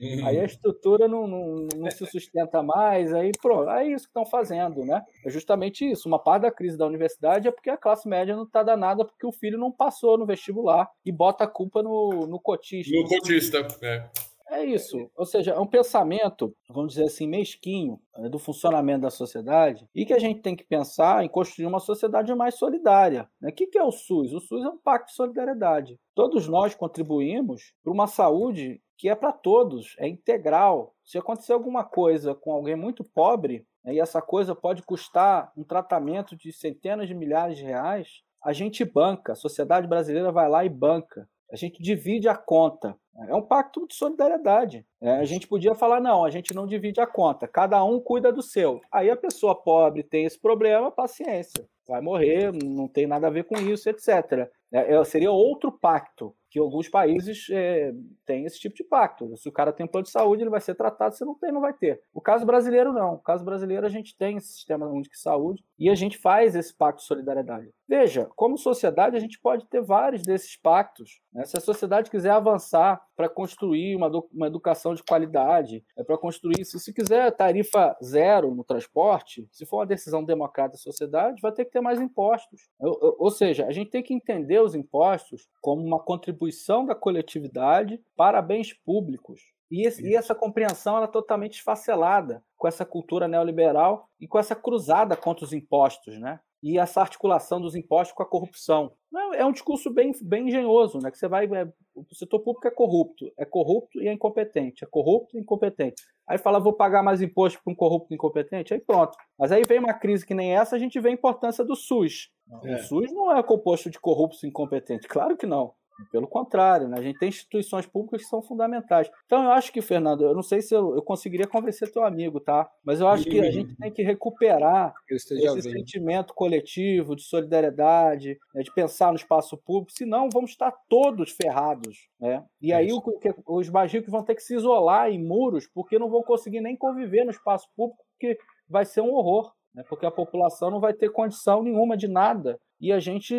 [0.00, 0.26] Uhum.
[0.26, 4.24] Aí a estrutura não, não, não, se sustenta mais, aí pronto, é isso que estão
[4.24, 5.02] fazendo, né?
[5.24, 6.06] É justamente isso.
[6.06, 9.26] Uma parte da crise da universidade é porque a classe média não está danada porque
[9.26, 12.96] o filho não passou no vestibular e bota a culpa no, no cotista.
[12.96, 14.08] No cotista, é.
[14.50, 15.10] É isso.
[15.14, 20.06] Ou seja, é um pensamento, vamos dizer assim, mesquinho né, do funcionamento da sociedade e
[20.06, 23.28] que a gente tem que pensar em construir uma sociedade mais solidária.
[23.40, 23.50] Né?
[23.50, 24.32] O que é o SUS?
[24.32, 25.98] O SUS é um pacto de solidariedade.
[26.14, 30.92] Todos nós contribuímos para uma saúde que é para todos, é integral.
[31.04, 36.36] Se acontecer alguma coisa com alguém muito pobre, e essa coisa pode custar um tratamento
[36.36, 40.68] de centenas de milhares de reais, a gente banca, a sociedade brasileira vai lá e
[40.68, 41.28] banca.
[41.50, 42.96] A gente divide a conta.
[43.26, 44.86] É um pacto de solidariedade.
[45.00, 48.32] É, a gente podia falar, não, a gente não divide a conta, cada um cuida
[48.32, 48.80] do seu.
[48.92, 53.44] Aí a pessoa pobre tem esse problema, paciência, vai morrer, não tem nada a ver
[53.44, 54.48] com isso, etc.
[54.72, 57.92] É, é, seria outro pacto que alguns países é,
[58.24, 59.36] têm esse tipo de pacto.
[59.36, 61.50] Se o cara tem um plano de saúde, ele vai ser tratado, se não tem,
[61.50, 62.00] não vai ter.
[62.14, 63.14] O caso brasileiro, não.
[63.14, 66.54] O caso brasileiro, a gente tem esse sistema único de saúde e a gente faz
[66.54, 67.70] esse pacto de solidariedade.
[67.88, 71.22] Veja, como sociedade, a gente pode ter vários desses pactos.
[71.32, 71.46] Né?
[71.46, 76.66] Se a sociedade quiser avançar para construir uma, uma educação de qualidade, é para construir,
[76.66, 81.50] se, se quiser tarifa zero no transporte, se for uma decisão democrática da sociedade, vai
[81.50, 82.68] ter que ter mais impostos.
[82.78, 87.98] Ou, ou seja, a gente tem que entender os impostos como uma contribuição da coletividade
[88.14, 89.40] para bens públicos.
[89.70, 94.38] E, esse, e, essa compreensão ela é totalmente esfacelada com essa cultura neoliberal e com
[94.38, 96.40] essa cruzada contra os impostos, né?
[96.62, 98.92] E essa articulação dos impostos com a corrupção.
[99.34, 101.10] É um discurso bem, bem engenhoso, né?
[101.10, 101.46] Que você vai.
[101.46, 106.02] É, o setor público é corrupto, é corrupto e é incompetente, é corrupto e incompetente.
[106.28, 109.16] Aí fala, vou pagar mais imposto para um corrupto e incompetente, aí pronto.
[109.38, 112.30] Mas aí vem uma crise que nem essa, a gente vê a importância do SUS.
[112.64, 112.74] É.
[112.74, 115.72] O SUS não é composto de corruptos e incompetentes, claro que não.
[116.10, 116.98] Pelo contrário, né?
[116.98, 119.10] a gente tem instituições públicas que são fundamentais.
[119.26, 122.40] Então eu acho que, Fernando, eu não sei se eu, eu conseguiria convencer teu amigo,
[122.40, 122.70] tá?
[122.84, 128.62] Mas eu acho que a gente tem que recuperar esse sentimento coletivo de solidariedade, né?
[128.62, 132.08] de pensar no espaço público, senão vamos estar todos ferrados.
[132.20, 132.44] Né?
[132.60, 135.98] E é aí o, que, os magicos vão ter que se isolar em muros, porque
[135.98, 139.52] não vão conseguir nem conviver no espaço público, porque vai ser um horror.
[139.74, 139.84] Né?
[139.88, 142.58] Porque a população não vai ter condição nenhuma de nada.
[142.80, 143.34] E a gente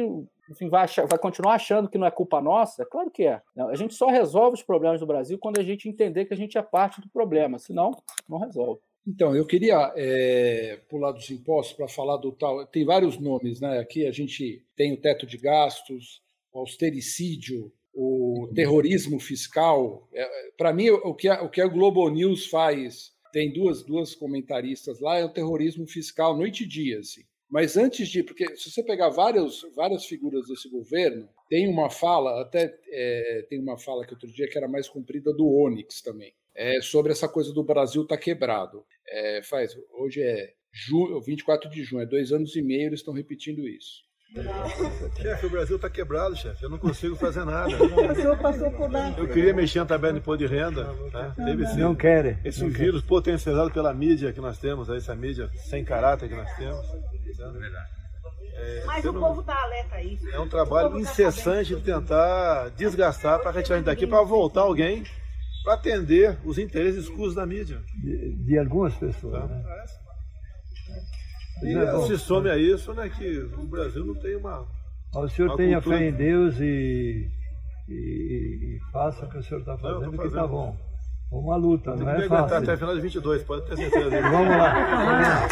[0.49, 2.85] enfim, vai, achar, vai continuar achando que não é culpa nossa?
[2.85, 3.41] Claro que é.
[3.55, 6.57] A gente só resolve os problemas do Brasil quando a gente entender que a gente
[6.57, 7.91] é parte do problema, senão
[8.27, 8.81] não resolve.
[9.07, 12.65] Então, eu queria é, pular dos impostos para falar do tal.
[12.67, 13.79] Tem vários nomes, né?
[13.79, 16.21] Aqui a gente tem o teto de gastos,
[16.51, 20.07] o austericídio, o terrorismo fiscal.
[20.13, 24.13] É, para mim, o que, a, o que a Globo News faz, tem duas, duas
[24.13, 26.99] comentaristas lá, é o terrorismo fiscal, noite e dia.
[26.99, 27.21] Assim.
[27.49, 32.41] Mas antes de, porque se você pegar várias, várias figuras desse governo, tem uma fala,
[32.41, 36.33] até é, tem uma fala que outro dia que era mais comprida do Onyx também,
[36.53, 38.85] é, sobre essa coisa do Brasil tá quebrado.
[39.07, 43.13] É, faz, hoje é ju, 24 de junho, é dois anos e meio eles estão
[43.13, 44.08] repetindo isso.
[45.15, 46.63] Chefe, o Brasil está quebrado, chefe.
[46.63, 47.69] Eu não consigo fazer nada.
[47.79, 50.85] O senhor passou por Eu queria mexer na tabela de imposto de renda.
[51.11, 51.31] Tá?
[51.31, 51.79] Teve sim.
[51.79, 52.37] Não querem.
[52.43, 53.07] Esse não vírus quer.
[53.07, 56.85] potencializado pela mídia que nós temos, essa mídia sem caráter que nós temos.
[56.85, 57.89] É verdade.
[58.53, 60.29] É, Mas o povo está alerta a isso.
[60.29, 64.61] É um trabalho tá incessante de tentar desgastar para retirar a gente daqui, para voltar
[64.61, 65.03] alguém
[65.63, 67.81] para atender os interesses escuros da mídia.
[67.95, 69.41] De, de algumas pessoas.
[69.41, 69.47] Tá?
[69.47, 69.63] Né?
[71.63, 74.67] E é se some a isso, né, que o Brasil não tem uma.
[75.13, 75.97] O senhor tenha cultura...
[75.97, 77.27] fé em Deus e,
[77.87, 80.77] e, e, faça o que o senhor está fazendo, não, que está bom.
[81.31, 82.57] Uma luta, não é fácil.
[82.57, 84.21] até a final de 22, pode ter certeza.
[84.21, 85.47] Vamos lá.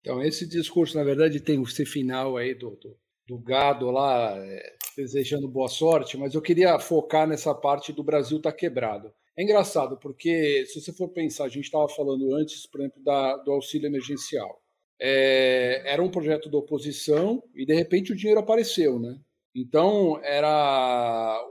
[0.00, 4.34] Então, esse discurso, na verdade, tem o ser final aí do, do, do gado lá,
[4.36, 9.12] é, desejando boa sorte, mas eu queria focar nessa parte do Brasil tá quebrado.
[9.36, 13.36] É engraçado, porque se você for pensar, a gente estava falando antes, por exemplo, da,
[13.38, 14.60] do auxílio emergencial.
[15.00, 19.18] É, era um projeto da oposição e, de repente, o dinheiro apareceu, né?
[19.54, 21.44] Então, era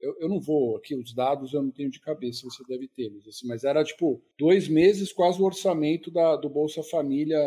[0.00, 3.28] eu, eu, não vou aqui, os dados eu não tenho de cabeça, você deve tê-los,
[3.28, 7.38] assim, mas era tipo dois meses quase o orçamento da, do Bolsa Família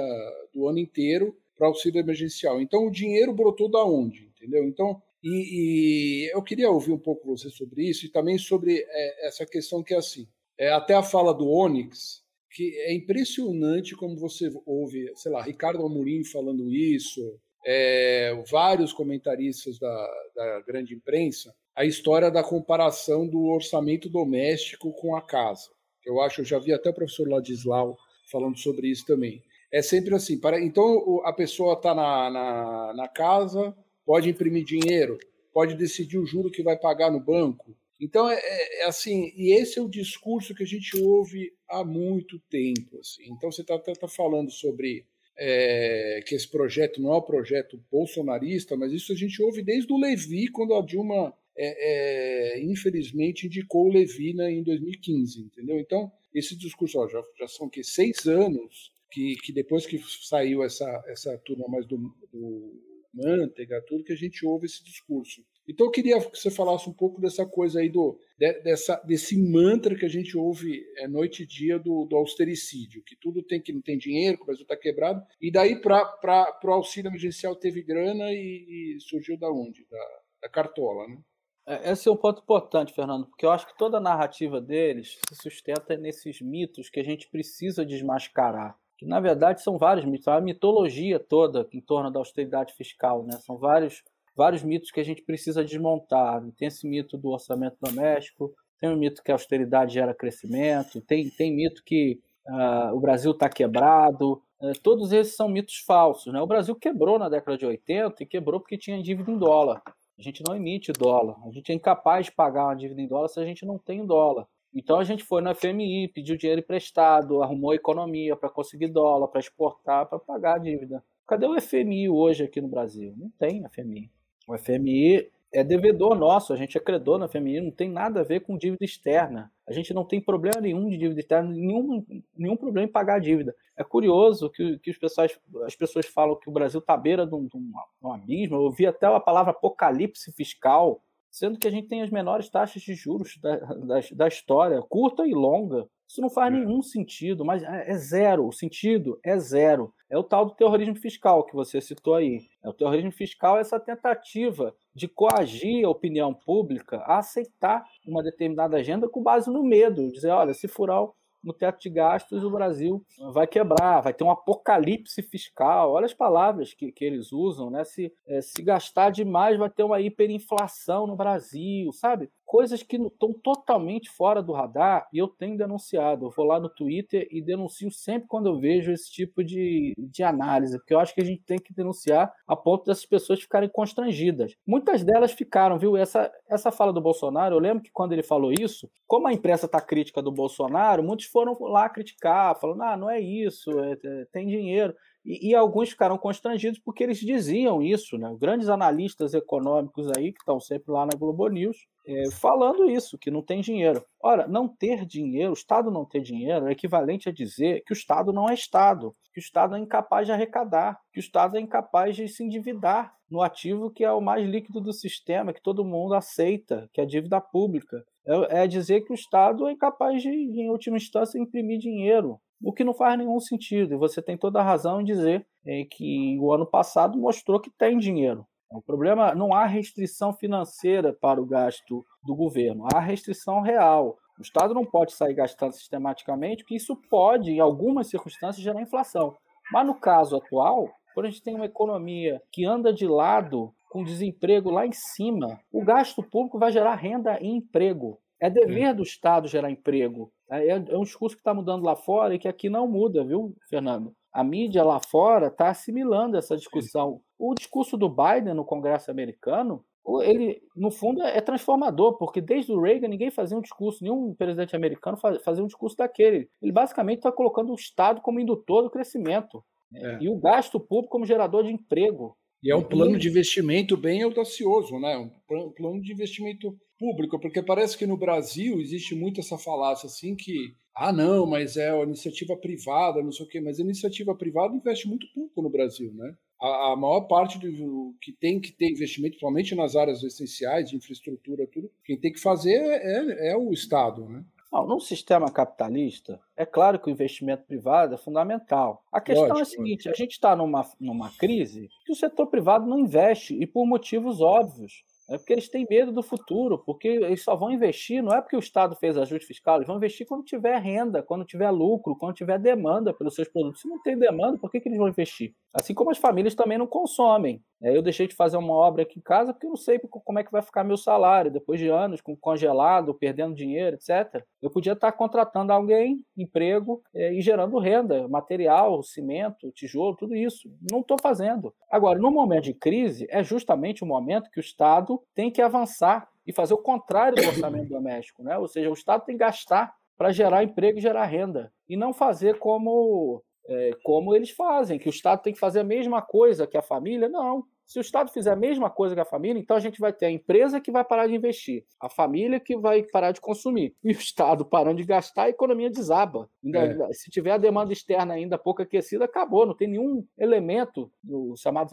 [0.53, 2.61] do ano inteiro para auxílio emergencial.
[2.61, 4.65] Então o dinheiro brotou da onde, entendeu?
[4.65, 9.27] Então, e, e eu queria ouvir um pouco você sobre isso e também sobre é,
[9.27, 14.17] essa questão que é assim, é, até a fala do Onyx, que é impressionante como
[14.17, 17.21] você ouve, sei lá, Ricardo Amorim falando isso,
[17.65, 25.15] é, vários comentaristas da, da grande imprensa, a história da comparação do orçamento doméstico com
[25.15, 25.69] a casa.
[26.05, 27.97] Eu acho, eu já vi até o professor Ladislau
[28.29, 29.41] falando sobre isso também.
[29.71, 35.17] É sempre assim, para, então a pessoa está na, na, na casa, pode imprimir dinheiro,
[35.53, 37.75] pode decidir o juro que vai pagar no banco.
[37.99, 41.83] Então é, é, é assim, e esse é o discurso que a gente ouve há
[41.83, 42.99] muito tempo.
[42.99, 43.23] Assim.
[43.31, 45.05] Então você está tá falando sobre
[45.37, 49.91] é, que esse projeto não é um projeto bolsonarista, mas isso a gente ouve desde
[49.91, 55.79] o Levi, quando a Dilma é, é, infelizmente, indicou o Levina em 2015, entendeu?
[55.79, 60.63] Então, esse discurso, ó, já, já são que seis anos que, que depois que saiu
[60.63, 61.97] essa, essa turma mais do,
[62.31, 62.73] do
[63.13, 65.43] Manteiga, tudo que a gente ouve esse discurso.
[65.67, 69.95] Então eu queria que você falasse um pouco dessa coisa aí do dessa, desse mantra
[69.95, 73.71] que a gente ouve é, noite e dia do, do austericídio, que tudo tem que
[73.71, 77.81] não tem dinheiro, que o Brasil está quebrado, e daí para o auxílio emergencial teve
[77.81, 79.85] grana e, e surgiu da onde?
[79.89, 81.17] Da, da cartola, né?
[81.65, 85.17] É, esse é um ponto importante, Fernando, porque eu acho que toda a narrativa deles
[85.29, 88.77] se sustenta nesses mitos que a gente precisa desmascarar.
[89.03, 93.33] Que na verdade são vários mitos, a mitologia toda em torno da austeridade fiscal, né?
[93.41, 94.01] São vários
[94.33, 96.41] vários mitos que a gente precisa desmontar.
[96.57, 101.29] Tem esse mito do orçamento doméstico, tem o mito que a austeridade gera crescimento, tem,
[101.29, 104.41] tem mito que uh, o Brasil está quebrado.
[104.57, 106.31] Uh, todos esses são mitos falsos.
[106.31, 106.41] Né?
[106.41, 109.81] O Brasil quebrou na década de 80 e quebrou porque tinha dívida em dólar.
[110.17, 111.35] A gente não emite dólar.
[111.45, 114.05] A gente é incapaz de pagar uma dívida em dólar se a gente não tem
[114.05, 114.47] dólar.
[114.73, 119.39] Então a gente foi no FMI, pediu dinheiro emprestado, arrumou economia para conseguir dólar, para
[119.39, 121.03] exportar, para pagar a dívida.
[121.27, 123.13] Cadê o FMI hoje aqui no Brasil?
[123.15, 124.09] Não tem FMI.
[124.47, 128.23] O FMI é devedor nosso, a gente é credor na FMI, não tem nada a
[128.23, 129.51] ver com dívida externa.
[129.67, 132.03] A gente não tem problema nenhum de dívida externa, nenhum,
[132.35, 133.55] nenhum problema em pagar a dívida.
[133.77, 137.25] É curioso que, que os pessoas, as pessoas falam que o Brasil está à beira
[137.25, 138.55] de um, de um abismo.
[138.55, 141.01] Eu ouvi até a palavra apocalipse fiscal,
[141.33, 145.25] sendo que a gente tem as menores taxas de juros da, da, da história, curta
[145.25, 145.89] e longa.
[146.07, 146.57] Isso não faz é.
[146.57, 148.47] nenhum sentido, mas é, é zero.
[148.47, 149.91] O sentido é zero.
[150.11, 152.37] É o tal do terrorismo fiscal que você citou aí.
[152.63, 158.21] É o terrorismo fiscal é essa tentativa de coagir a opinião pública a aceitar uma
[158.21, 161.03] determinada agenda com base no medo, dizer, olha, se furar
[161.43, 163.03] no teto de gastos, o Brasil
[163.33, 165.91] vai quebrar, vai ter um apocalipse fiscal.
[165.91, 167.83] Olha as palavras que, que eles usam, né?
[167.83, 172.29] Se, é, se gastar demais, vai ter uma hiperinflação no Brasil, sabe?
[172.45, 176.25] Coisas que estão totalmente fora do radar e eu tenho denunciado.
[176.25, 180.23] Eu vou lá no Twitter e denuncio sempre quando eu vejo esse tipo de, de
[180.23, 183.69] análise, porque eu acho que a gente tem que denunciar a ponto dessas pessoas ficarem
[183.69, 184.55] constrangidas.
[184.65, 185.97] Muitas delas ficaram, viu?
[185.97, 189.65] Essa, essa fala do Bolsonaro, eu lembro que quando ele falou isso, como a imprensa
[189.65, 194.25] está crítica do Bolsonaro, muitos foram lá criticar, falando: ah, não é isso, é, é,
[194.31, 194.93] tem dinheiro.
[195.25, 198.35] E, e, alguns ficaram constrangidos porque eles diziam isso, né?
[198.37, 203.31] Grandes analistas econômicos aí, que estão sempre lá na Globo News, é, falando isso, que
[203.31, 204.03] não tem dinheiro.
[204.21, 207.95] Ora, não ter dinheiro, o Estado não ter dinheiro é equivalente a dizer que o
[207.95, 211.61] Estado não é Estado, que o Estado é incapaz de arrecadar, que o Estado é
[211.61, 215.85] incapaz de se endividar no ativo que é o mais líquido do sistema, que todo
[215.85, 218.03] mundo aceita, que é a dívida pública.
[218.27, 222.71] É, é dizer que o Estado é incapaz de, em última instância, imprimir dinheiro o
[222.71, 223.93] que não faz nenhum sentido.
[223.93, 227.69] E você tem toda a razão em dizer é, que o ano passado mostrou que
[227.69, 228.45] tem dinheiro.
[228.71, 234.17] O problema não há restrição financeira para o gasto do governo, há restrição real.
[234.39, 239.35] O Estado não pode sair gastando sistematicamente, porque isso pode, em algumas circunstâncias, gerar inflação.
[239.71, 244.03] Mas no caso atual, quando a gente tem uma economia que anda de lado, com
[244.03, 248.17] desemprego lá em cima, o gasto público vai gerar renda e emprego.
[248.41, 250.31] É dever do Estado gerar emprego.
[250.53, 253.55] É, é um discurso que está mudando lá fora e que aqui não muda, viu,
[253.69, 254.13] Fernando?
[254.31, 257.21] A mídia lá fora está assimilando essa discussão.
[257.39, 259.83] O discurso do Biden no Congresso americano,
[260.23, 264.75] ele, no fundo, é transformador, porque desde o Reagan ninguém fazia um discurso, nenhum presidente
[264.75, 266.49] americano fazia um discurso daquele.
[266.61, 269.63] Ele basicamente está colocando o Estado como indutor do crescimento
[269.95, 270.19] é.
[270.21, 272.35] e o gasto público como gerador de emprego.
[272.63, 275.17] E é um plano de investimento bem audacioso, né?
[275.17, 275.29] Um
[275.71, 280.73] plano de investimento público, porque parece que no Brasil existe muito essa falácia assim que
[280.95, 284.73] ah não, mas é a iniciativa privada, não sei o quê, mas a iniciativa privada
[284.73, 286.33] investe muito pouco no Brasil, né?
[286.61, 290.95] A, a maior parte do que tem que ter investimento, principalmente nas áreas essenciais de
[290.95, 294.45] infraestrutura, tudo, quem tem que fazer é, é o Estado, né?
[294.71, 299.03] Não, num sistema capitalista, é claro que o investimento privado é fundamental.
[299.11, 302.47] A questão Lógico, é a seguinte: a gente está numa, numa crise que o setor
[302.47, 305.03] privado não investe, e por motivos óbvios.
[305.29, 308.55] É porque eles têm medo do futuro, porque eles só vão investir, não é porque
[308.55, 312.35] o Estado fez ajuste fiscal, eles vão investir quando tiver renda, quando tiver lucro, quando
[312.35, 313.81] tiver demanda pelos seus produtos.
[313.81, 315.53] Se não tem demanda, por que, que eles vão investir?
[315.73, 317.61] Assim como as famílias também não consomem.
[317.81, 320.39] É, eu deixei de fazer uma obra aqui em casa porque eu não sei como
[320.39, 324.41] é que vai ficar meu salário depois de anos com congelado, perdendo dinheiro, etc.
[324.61, 330.69] Eu podia estar contratando alguém, emprego é, e gerando renda, material, cimento, tijolo, tudo isso.
[330.89, 331.73] Não estou fazendo.
[331.91, 336.29] Agora, no momento de crise, é justamente o momento que o Estado tem que avançar
[336.45, 338.57] e fazer o contrário do orçamento doméstico, né?
[338.57, 342.13] Ou seja, o Estado tem que gastar para gerar emprego e gerar renda e não
[342.13, 346.67] fazer como é, como eles fazem, que o Estado tem que fazer a mesma coisa
[346.67, 347.29] que a família.
[347.29, 347.65] Não.
[347.85, 350.27] Se o Estado fizer a mesma coisa que a família, então a gente vai ter
[350.27, 354.09] a empresa que vai parar de investir, a família que vai parar de consumir, e
[354.09, 356.49] o Estado parando de gastar, a economia desaba.
[356.73, 357.13] É.
[357.13, 359.65] Se tiver a demanda externa ainda pouco aquecida, acabou.
[359.65, 361.91] Não tem nenhum elemento, os chamados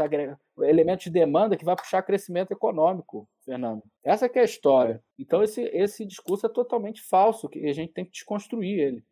[0.62, 3.82] elementos de demanda, que vai puxar crescimento econômico, Fernando.
[4.04, 5.02] Essa é a história.
[5.18, 9.04] Então esse, esse discurso é totalmente falso, que a gente tem que desconstruir ele.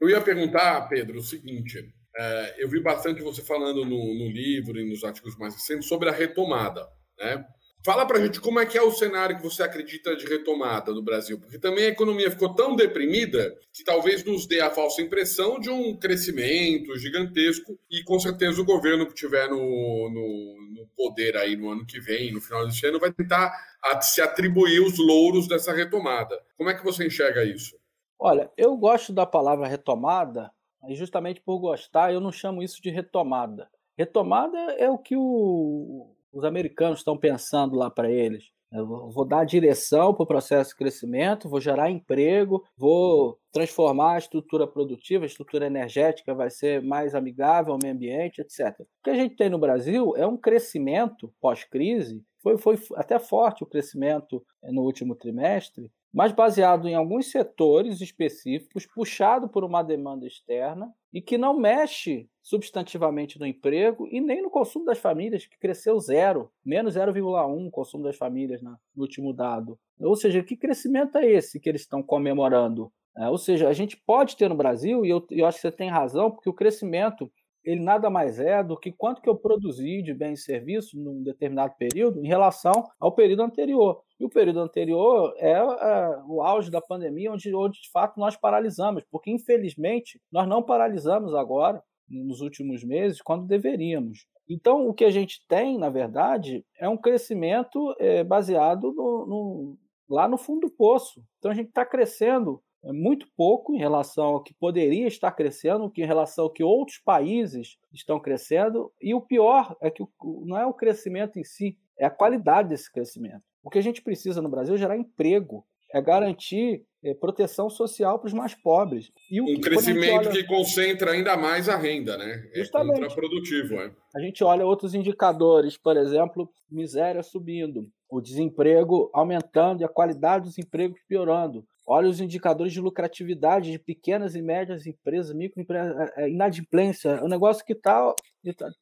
[0.00, 4.80] Eu ia perguntar, Pedro, o seguinte: é, eu vi bastante você falando no, no, livro
[4.80, 6.86] e nos artigos mais recentes sobre a retomada.
[7.18, 7.44] Né?
[7.84, 10.92] Fala para a gente como é que é o cenário que você acredita de retomada
[10.92, 15.02] no Brasil, porque também a economia ficou tão deprimida que talvez nos dê a falsa
[15.02, 20.88] impressão de um crescimento gigantesco e com certeza o governo que tiver no, no, no
[20.96, 23.52] poder aí no ano que vem, no final desse ano, vai tentar
[24.00, 26.36] se atribuir os louros dessa retomada.
[26.56, 27.76] Como é que você enxerga isso?
[28.18, 30.50] Olha, eu gosto da palavra retomada
[30.88, 33.68] e justamente por gostar, eu não chamo isso de retomada.
[33.96, 38.44] Retomada é o que o, os americanos estão pensando lá para eles.
[38.72, 44.18] Eu vou dar direção para o processo de crescimento, vou gerar emprego, vou transformar a
[44.18, 48.80] estrutura produtiva, a estrutura energética vai ser mais amigável ao meio ambiente, etc.
[48.80, 53.62] O que a gente tem no Brasil é um crescimento pós-crise, foi, foi até forte
[53.62, 60.26] o crescimento no último trimestre, mas baseado em alguns setores específicos, puxado por uma demanda
[60.26, 65.58] externa e que não mexe substantivamente no emprego e nem no consumo das famílias, que
[65.58, 69.78] cresceu zero, menos 0,1 o consumo das famílias no último dado.
[69.98, 72.92] Ou seja, que crescimento é esse que eles estão comemorando?
[73.18, 75.72] É, ou seja, a gente pode ter no Brasil, e eu, eu acho que você
[75.72, 77.32] tem razão, porque o crescimento
[77.66, 81.22] ele nada mais é do que quanto que eu produzi de bens e serviços num
[81.22, 84.00] determinado período em relação ao período anterior.
[84.18, 88.36] E o período anterior é, é o auge da pandemia, onde, onde de fato nós
[88.36, 94.26] paralisamos, porque infelizmente nós não paralisamos agora, nos últimos meses, quando deveríamos.
[94.48, 99.78] Então, o que a gente tem, na verdade, é um crescimento é, baseado no, no,
[100.08, 101.20] lá no fundo do poço.
[101.38, 105.92] Então, a gente está crescendo é muito pouco em relação ao que poderia estar crescendo,
[105.96, 108.92] em relação ao que outros países estão crescendo.
[109.02, 110.04] E o pior é que
[110.44, 113.42] não é o crescimento em si, é a qualidade desse crescimento.
[113.60, 118.20] O que a gente precisa no Brasil é gerar emprego, é garantir é, proteção social
[118.20, 119.10] para os mais pobres.
[119.28, 120.30] E o, um crescimento olha...
[120.30, 122.48] que concentra ainda mais a renda, né?
[122.54, 123.00] É Justamente.
[123.00, 123.74] contraprodutivo.
[123.80, 123.90] É.
[124.14, 130.44] A gente olha outros indicadores, por exemplo, miséria subindo, o desemprego aumentando e a qualidade
[130.44, 131.66] dos empregos piorando.
[131.88, 137.10] Olha os indicadores de lucratividade de pequenas e médias empresas, microempresas, é, é, inadimplência.
[137.10, 138.12] É um negócio que tá,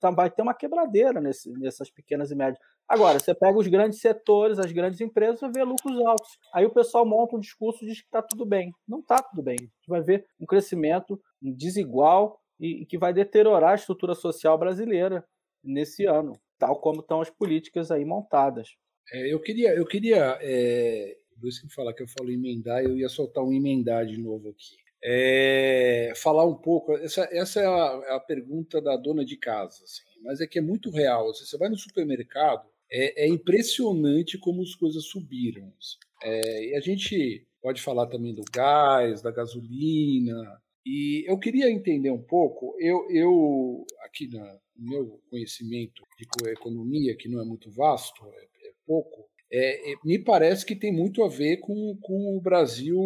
[0.00, 2.58] tá, vai ter uma quebradeira nesse, nessas pequenas e médias.
[2.88, 6.38] Agora, você pega os grandes setores, as grandes empresas, e vê lucros altos.
[6.54, 8.72] Aí o pessoal monta um discurso e diz que está tudo bem.
[8.88, 9.56] Não está tudo bem.
[9.56, 14.56] A gente vai ver um crescimento desigual e, e que vai deteriorar a estrutura social
[14.56, 15.22] brasileira
[15.62, 18.68] nesse ano, tal como estão as políticas aí montadas.
[19.12, 23.08] É, eu queria, eu queria é, isso que falar que eu falo emendar, eu ia
[23.08, 24.76] soltar um emendar de novo aqui.
[25.06, 29.84] É, falar um pouco, essa, essa é, a, é a, pergunta da dona de casa,
[29.84, 31.28] assim, mas é que é muito real.
[31.28, 35.70] Assim, você vai no supermercado, é, é impressionante como as coisas subiram.
[35.78, 35.98] Assim.
[36.22, 42.10] É, e a gente pode falar também do gás, da gasolina, e eu queria entender
[42.10, 48.22] um pouco, eu, eu aqui no meu conhecimento de economia, que não é muito vasto,
[48.26, 49.26] é, é pouco,
[49.56, 52.98] é, é, me parece que tem muito a ver com, com o Brasil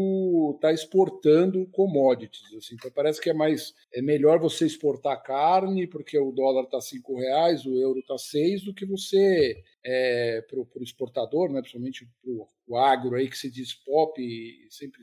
[0.54, 2.54] estar tá exportando commodities.
[2.56, 2.74] Assim.
[2.74, 7.18] Então parece que é mais é melhor você exportar carne porque o dólar está cinco
[7.18, 12.32] reais, o euro está seis, do que você é, para o exportador, né, principalmente para
[12.66, 14.18] o agro aí que se diz pop
[14.70, 15.02] sempre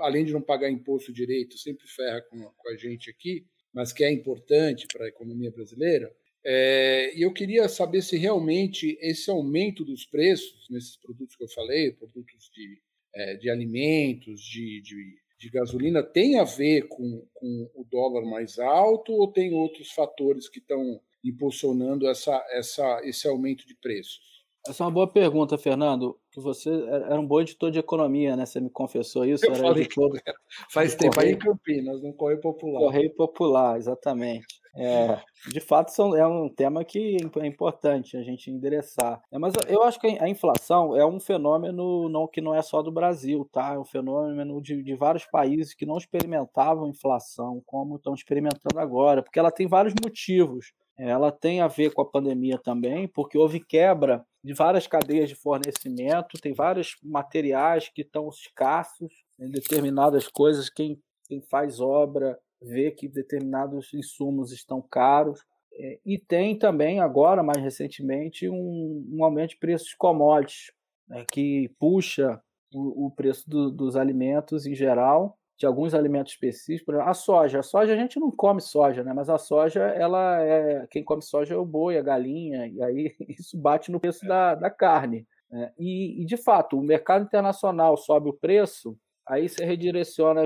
[0.00, 4.04] além de não pagar imposto direito, sempre ferra com, com a gente aqui, mas que
[4.04, 6.14] é importante para a economia brasileira.
[6.48, 11.48] É, e eu queria saber se realmente esse aumento dos preços nesses produtos que eu
[11.48, 12.80] falei, produtos de,
[13.12, 18.60] é, de alimentos, de, de, de, gasolina, tem a ver com, com o dólar mais
[18.60, 24.35] alto ou tem outros fatores que estão impulsionando essa, essa, esse aumento de preços?
[24.68, 26.18] Essa é uma boa pergunta, Fernando.
[26.30, 28.44] Que você era um bom editor de economia, né?
[28.44, 29.46] Você me confessou isso.
[29.46, 30.12] Eu falei editor...
[30.12, 30.32] que
[30.70, 32.80] faz tempo aí em Campinas, no Correio Popular.
[32.80, 34.60] Correio Popular, exatamente.
[34.78, 39.22] É, de fato, são, é um tema que é importante a gente endereçar.
[39.32, 42.82] É, mas eu acho que a inflação é um fenômeno não, que não é só
[42.82, 43.72] do Brasil, tá?
[43.72, 49.22] É um fenômeno de, de vários países que não experimentavam inflação como estão experimentando agora,
[49.22, 50.72] porque ela tem vários motivos.
[50.98, 55.28] É, ela tem a ver com a pandemia também, porque houve quebra de várias cadeias
[55.28, 60.70] de fornecimento, tem vários materiais que estão escassos em determinadas coisas.
[60.70, 65.44] Quem, quem faz obra vê que determinados insumos estão caros.
[65.72, 70.70] É, e tem também agora, mais recentemente, um, um aumento de preços de commodities,
[71.08, 72.40] né, que puxa
[72.72, 76.94] o, o preço do, dos alimentos em geral, de alguns alimentos específicos.
[76.96, 79.12] A soja, a soja a gente não come soja, né?
[79.12, 83.16] Mas a soja, ela é quem come soja é o boi, a galinha, e aí
[83.28, 85.26] isso bate no preço da, da carne.
[85.50, 85.72] Né?
[85.78, 90.42] E, e de fato, o mercado internacional sobe o preço, aí você redireciona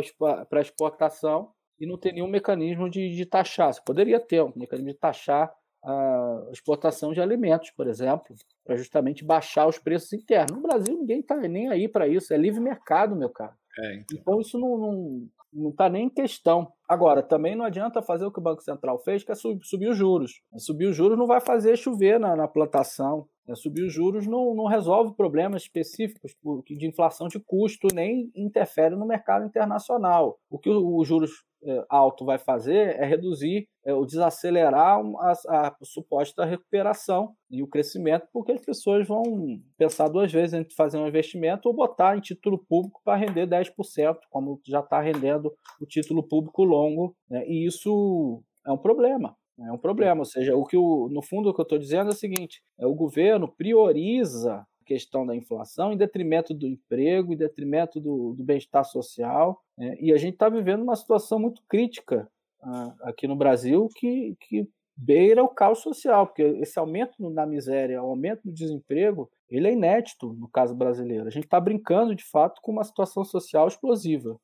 [0.49, 3.73] para exportação e não tem nenhum mecanismo de, de taxar.
[3.73, 5.53] Você poderia ter um mecanismo de taxar
[5.83, 8.35] a exportação de alimentos, por exemplo,
[8.65, 10.53] para justamente baixar os preços internos.
[10.53, 13.55] No Brasil, ninguém está nem aí para isso, é livre mercado, meu caro.
[13.83, 14.19] É, então.
[14.19, 14.41] então.
[14.41, 16.73] isso não, não, não está nem em questão.
[16.89, 19.97] Agora, também não adianta fazer o que o Banco Central fez, que é subir os
[19.97, 20.43] juros.
[20.59, 23.27] Subir os juros não vai fazer chover na, na plantação.
[23.55, 26.33] Subir os juros não, não resolve problemas específicos
[26.67, 30.39] de inflação de custo, nem interfere no mercado internacional.
[30.49, 31.45] O que os juros
[31.89, 38.27] alto vai fazer é reduzir é, ou desacelerar a, a, suposta recuperação e o crescimento,
[38.33, 42.59] porque as pessoas vão pensar duas vezes entre fazer um investimento ou botar em título
[42.59, 47.45] público para render 10%, como já está rendendo o título público longo, né?
[47.47, 49.37] e isso é um problema.
[49.59, 52.09] É um problema, ou seja, o que o, no fundo o que eu estou dizendo
[52.09, 57.37] é o seguinte: é o governo prioriza questão da inflação em detrimento do emprego, em
[57.37, 59.57] detrimento do, do bem-estar social.
[59.81, 59.97] Né?
[59.99, 62.29] E a gente está vivendo uma situação muito crítica
[62.63, 68.03] uh, aqui no Brasil que, que beira o caos social, porque esse aumento na miséria,
[68.03, 71.27] o aumento do desemprego, ele é inédito no caso brasileiro.
[71.27, 74.39] A gente está brincando, de fato, com uma situação social explosiva.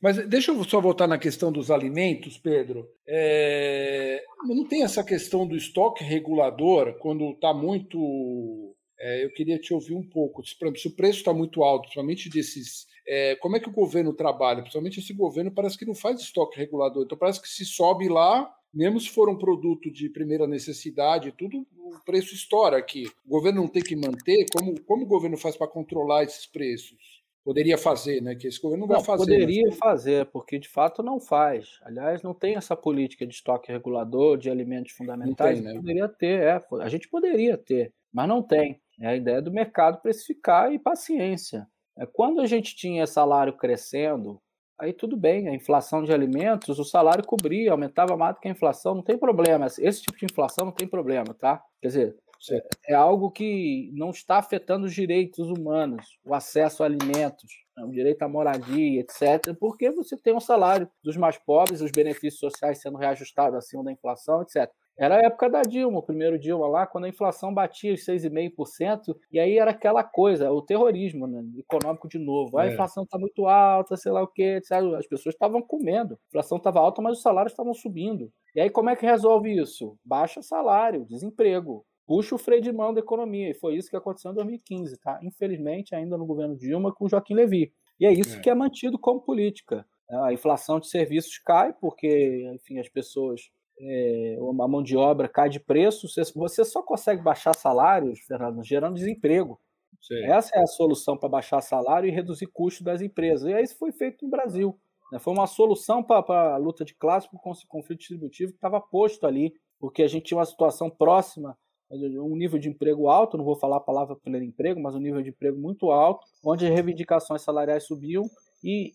[0.00, 2.88] Mas deixa eu só voltar na questão dos alimentos, Pedro.
[3.06, 4.22] É...
[4.46, 8.68] Não tem essa questão do estoque regulador quando está muito
[9.00, 10.44] é, eu queria te ouvir um pouco.
[10.44, 12.86] Se, se o preço está muito alto, principalmente desses.
[13.10, 14.60] É, como é que o governo trabalha?
[14.60, 17.04] Principalmente esse governo parece que não faz estoque regulador.
[17.04, 21.66] Então parece que se sobe lá, mesmo se for um produto de primeira necessidade, tudo,
[21.74, 23.10] o preço estoura aqui.
[23.24, 24.44] O governo não tem que manter.
[24.52, 27.18] Como, como o governo faz para controlar esses preços?
[27.42, 28.34] Poderia fazer, né?
[28.34, 29.32] Que esse governo não, não vai fazer.
[29.32, 29.78] Poderia mas...
[29.78, 31.78] fazer, porque de fato não faz.
[31.82, 35.58] Aliás, não tem essa política de estoque regulador de alimentos fundamentais.
[35.58, 35.74] Tem, né?
[35.76, 36.62] Poderia ter, é.
[36.82, 38.78] A gente poderia ter, mas não tem.
[39.00, 41.66] É a ideia do mercado precificar e paciência.
[41.98, 44.40] É, quando a gente tinha salário crescendo,
[44.78, 48.52] aí tudo bem, a inflação de alimentos, o salário cobria, aumentava mais do que a
[48.52, 49.66] inflação, não tem problema.
[49.66, 51.62] Esse tipo de inflação não tem problema, tá?
[51.82, 52.16] Quer dizer,
[52.52, 57.84] é, é algo que não está afetando os direitos humanos, o acesso a alimentos, né,
[57.84, 62.38] o direito à moradia, etc., porque você tem um salário dos mais pobres, os benefícios
[62.38, 64.70] sociais sendo reajustados acima da inflação, etc.
[64.98, 69.16] Era a época da Dilma, o primeiro Dilma lá, quando a inflação batia os 6,5%,
[69.30, 72.58] e aí era aquela coisa, o terrorismo né, econômico de novo.
[72.58, 72.72] Ah, a é.
[72.72, 74.60] inflação está muito alta, sei lá o quê.
[74.98, 76.14] As pessoas estavam comendo.
[76.14, 78.32] A inflação estava alta, mas os salários estavam subindo.
[78.56, 79.96] E aí como é que resolve isso?
[80.04, 81.84] Baixa salário, desemprego.
[82.04, 83.50] Puxa o freio de mão da economia.
[83.50, 85.20] E foi isso que aconteceu em 2015, tá?
[85.22, 87.72] Infelizmente, ainda no governo Dilma, com Joaquim Levy.
[88.00, 88.40] E é isso é.
[88.40, 89.86] que é mantido como política.
[90.10, 93.50] A inflação de serviços cai, porque, enfim, as pessoas
[93.80, 98.62] é, a mão de obra cai de preço, você, você só consegue baixar salários, Fernando,
[98.64, 99.60] gerando desemprego.
[100.00, 100.22] Sim.
[100.24, 103.48] Essa é a solução para baixar salário e reduzir custos das empresas.
[103.48, 104.78] E aí isso foi feito no Brasil.
[105.12, 105.18] Né?
[105.18, 109.26] Foi uma solução para a luta de classe, para o conflito distributivo que estava posto
[109.26, 111.56] ali, porque a gente tinha uma situação próxima,
[111.90, 115.22] um nível de emprego alto, não vou falar a palavra pleno emprego, mas um nível
[115.22, 118.24] de emprego muito alto, onde as reivindicações salariais subiam
[118.62, 118.92] e,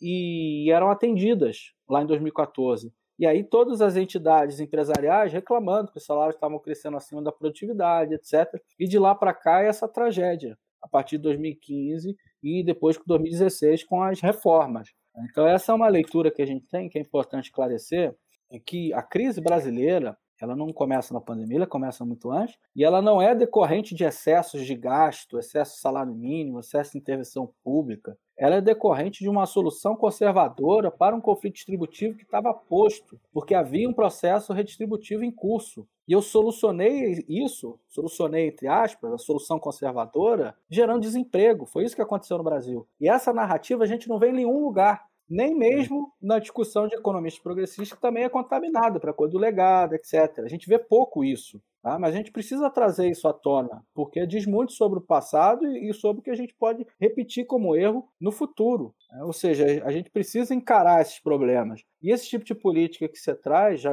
[0.66, 2.94] e eram atendidas lá em 2014.
[3.24, 8.14] E aí todas as entidades empresariais reclamando que os salários estavam crescendo acima da produtividade,
[8.14, 8.62] etc.
[8.78, 13.04] E de lá para cá é essa tragédia, a partir de 2015 e depois de
[13.06, 14.90] 2016 com as reformas.
[15.32, 18.14] Então essa é uma leitura que a gente tem, que é importante esclarecer,
[18.52, 22.84] é que a crise brasileira ela não começa na pandemia, ela começa muito antes, e
[22.84, 27.50] ela não é decorrente de excessos de gasto, excesso de salário mínimo, excesso de intervenção
[27.64, 28.18] pública.
[28.38, 33.56] Ela é decorrente de uma solução conservadora para um conflito distributivo que estava posto, porque
[33.56, 35.88] havia um processo redistributivo em curso.
[36.06, 41.66] E eu solucionei isso, solucionei entre aspas, a solução conservadora, gerando desemprego.
[41.66, 42.86] Foi isso que aconteceu no Brasil.
[43.00, 46.96] E essa narrativa a gente não vê em nenhum lugar nem mesmo na discussão de
[46.96, 50.40] economistas progressistas, que também é contaminada para a coisa do legado, etc.
[50.40, 52.00] A gente vê pouco isso, tá?
[52.00, 55.94] mas a gente precisa trazer isso à tona, porque diz muito sobre o passado e
[55.94, 58.96] sobre o que a gente pode repetir como erro no futuro.
[59.12, 59.24] Né?
[59.24, 61.84] Ou seja, a gente precisa encarar esses problemas.
[62.02, 63.92] E esse tipo de política que você traz, já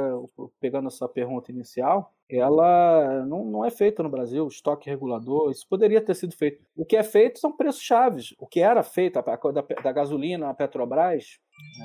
[0.60, 5.66] pegando a sua pergunta inicial, ela não, não é feita no Brasil, estoque regulador, isso
[5.68, 6.62] poderia ter sido feito.
[6.76, 8.34] O que é feito são preços chaves.
[8.38, 11.40] O que era feito a, da, da gasolina, a Petrobras,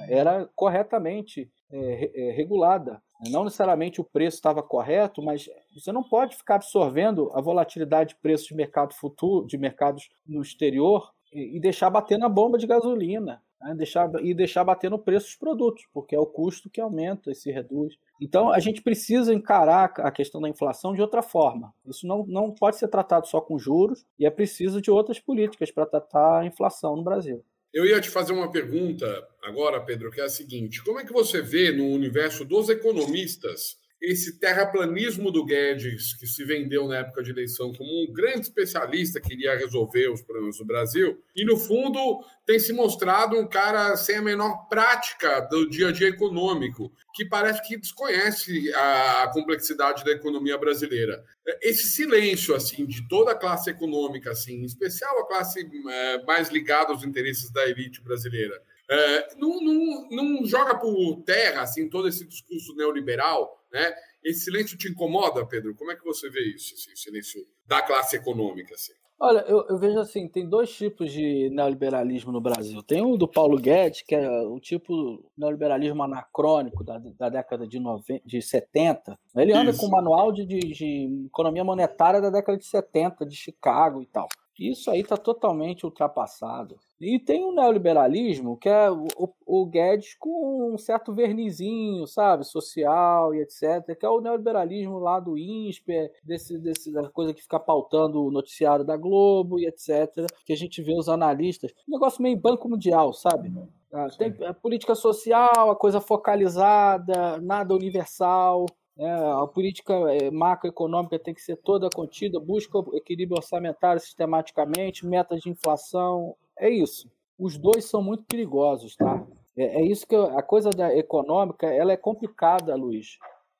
[0.08, 3.02] era corretamente é, é, regulada.
[3.30, 8.22] Não necessariamente o preço estava correto, mas você não pode ficar absorvendo a volatilidade de
[8.22, 12.68] preços de mercado futuro, de mercados no exterior e, e deixar bater na bomba de
[12.68, 13.74] gasolina né?
[13.74, 17.36] deixar, e deixar bater no preço dos produtos, porque é o custo que aumenta e
[17.36, 17.96] se reduz.
[18.22, 21.74] Então, a gente precisa encarar a questão da inflação de outra forma.
[21.86, 25.72] Isso não, não pode ser tratado só com juros e é preciso de outras políticas
[25.72, 27.44] para tratar a inflação no Brasil.
[27.76, 31.12] Eu ia te fazer uma pergunta agora, Pedro, que é a seguinte: como é que
[31.12, 37.24] você vê no universo dos economistas esse terraplanismo do Guedes, que se vendeu na época
[37.24, 41.58] de eleição como um grande especialista que iria resolver os problemas do Brasil, e no
[41.58, 46.92] fundo tem se mostrado um cara sem a menor prática do dia a dia econômico,
[47.14, 51.24] que parece que desconhece a complexidade da economia brasileira.
[51.62, 56.50] Esse silêncio assim de toda a classe econômica, assim, em especial a classe é, mais
[56.50, 62.08] ligada aos interesses da elite brasileira, é, não, não, não joga por terra assim todo
[62.08, 63.94] esse discurso neoliberal né?
[64.24, 65.76] Esse silêncio te incomoda, Pedro?
[65.76, 68.74] Como é que você vê isso, assim, o silêncio da classe econômica?
[68.74, 68.94] Assim?
[69.20, 72.82] Olha, eu, eu, vejo assim, tem dois tipos de neoliberalismo no Brasil.
[72.82, 77.80] Tem o do Paulo Guedes, que é o tipo neoliberalismo anacrônico da, da década de,
[77.80, 79.18] 90, de 70.
[79.38, 79.80] Ele anda Isso.
[79.80, 84.06] com o manual de, de, de, economia monetária da década de 70, de Chicago e
[84.08, 84.28] tal.
[84.58, 86.78] Isso aí está totalmente ultrapassado.
[87.00, 89.06] E tem o neoliberalismo, que é o,
[89.46, 95.20] o, Guedes com um certo vernizinho, sabe, social e etc., que é o neoliberalismo lá
[95.20, 100.26] do INSPE, desse, desse, da coisa que fica pautando o noticiário da Globo e etc.,
[100.46, 101.74] que a gente vê os analistas.
[101.88, 103.52] Um negócio meio banco mundial, sabe?
[103.92, 108.66] Ah, tem a política social, a coisa focalizada, nada universal.
[108.98, 115.42] É, a política é, macroeconômica tem que ser toda contida, busca equilíbrio orçamentário sistematicamente, metas
[115.42, 116.36] de inflação.
[116.58, 117.12] É isso.
[117.38, 119.22] Os dois são muito perigosos, tá?
[119.58, 123.18] É, é isso que eu, a coisa da econômica ela é complicada, Luiz.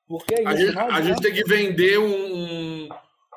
[0.08, 2.88] Porque é a, gente, a gente, tem que vender um,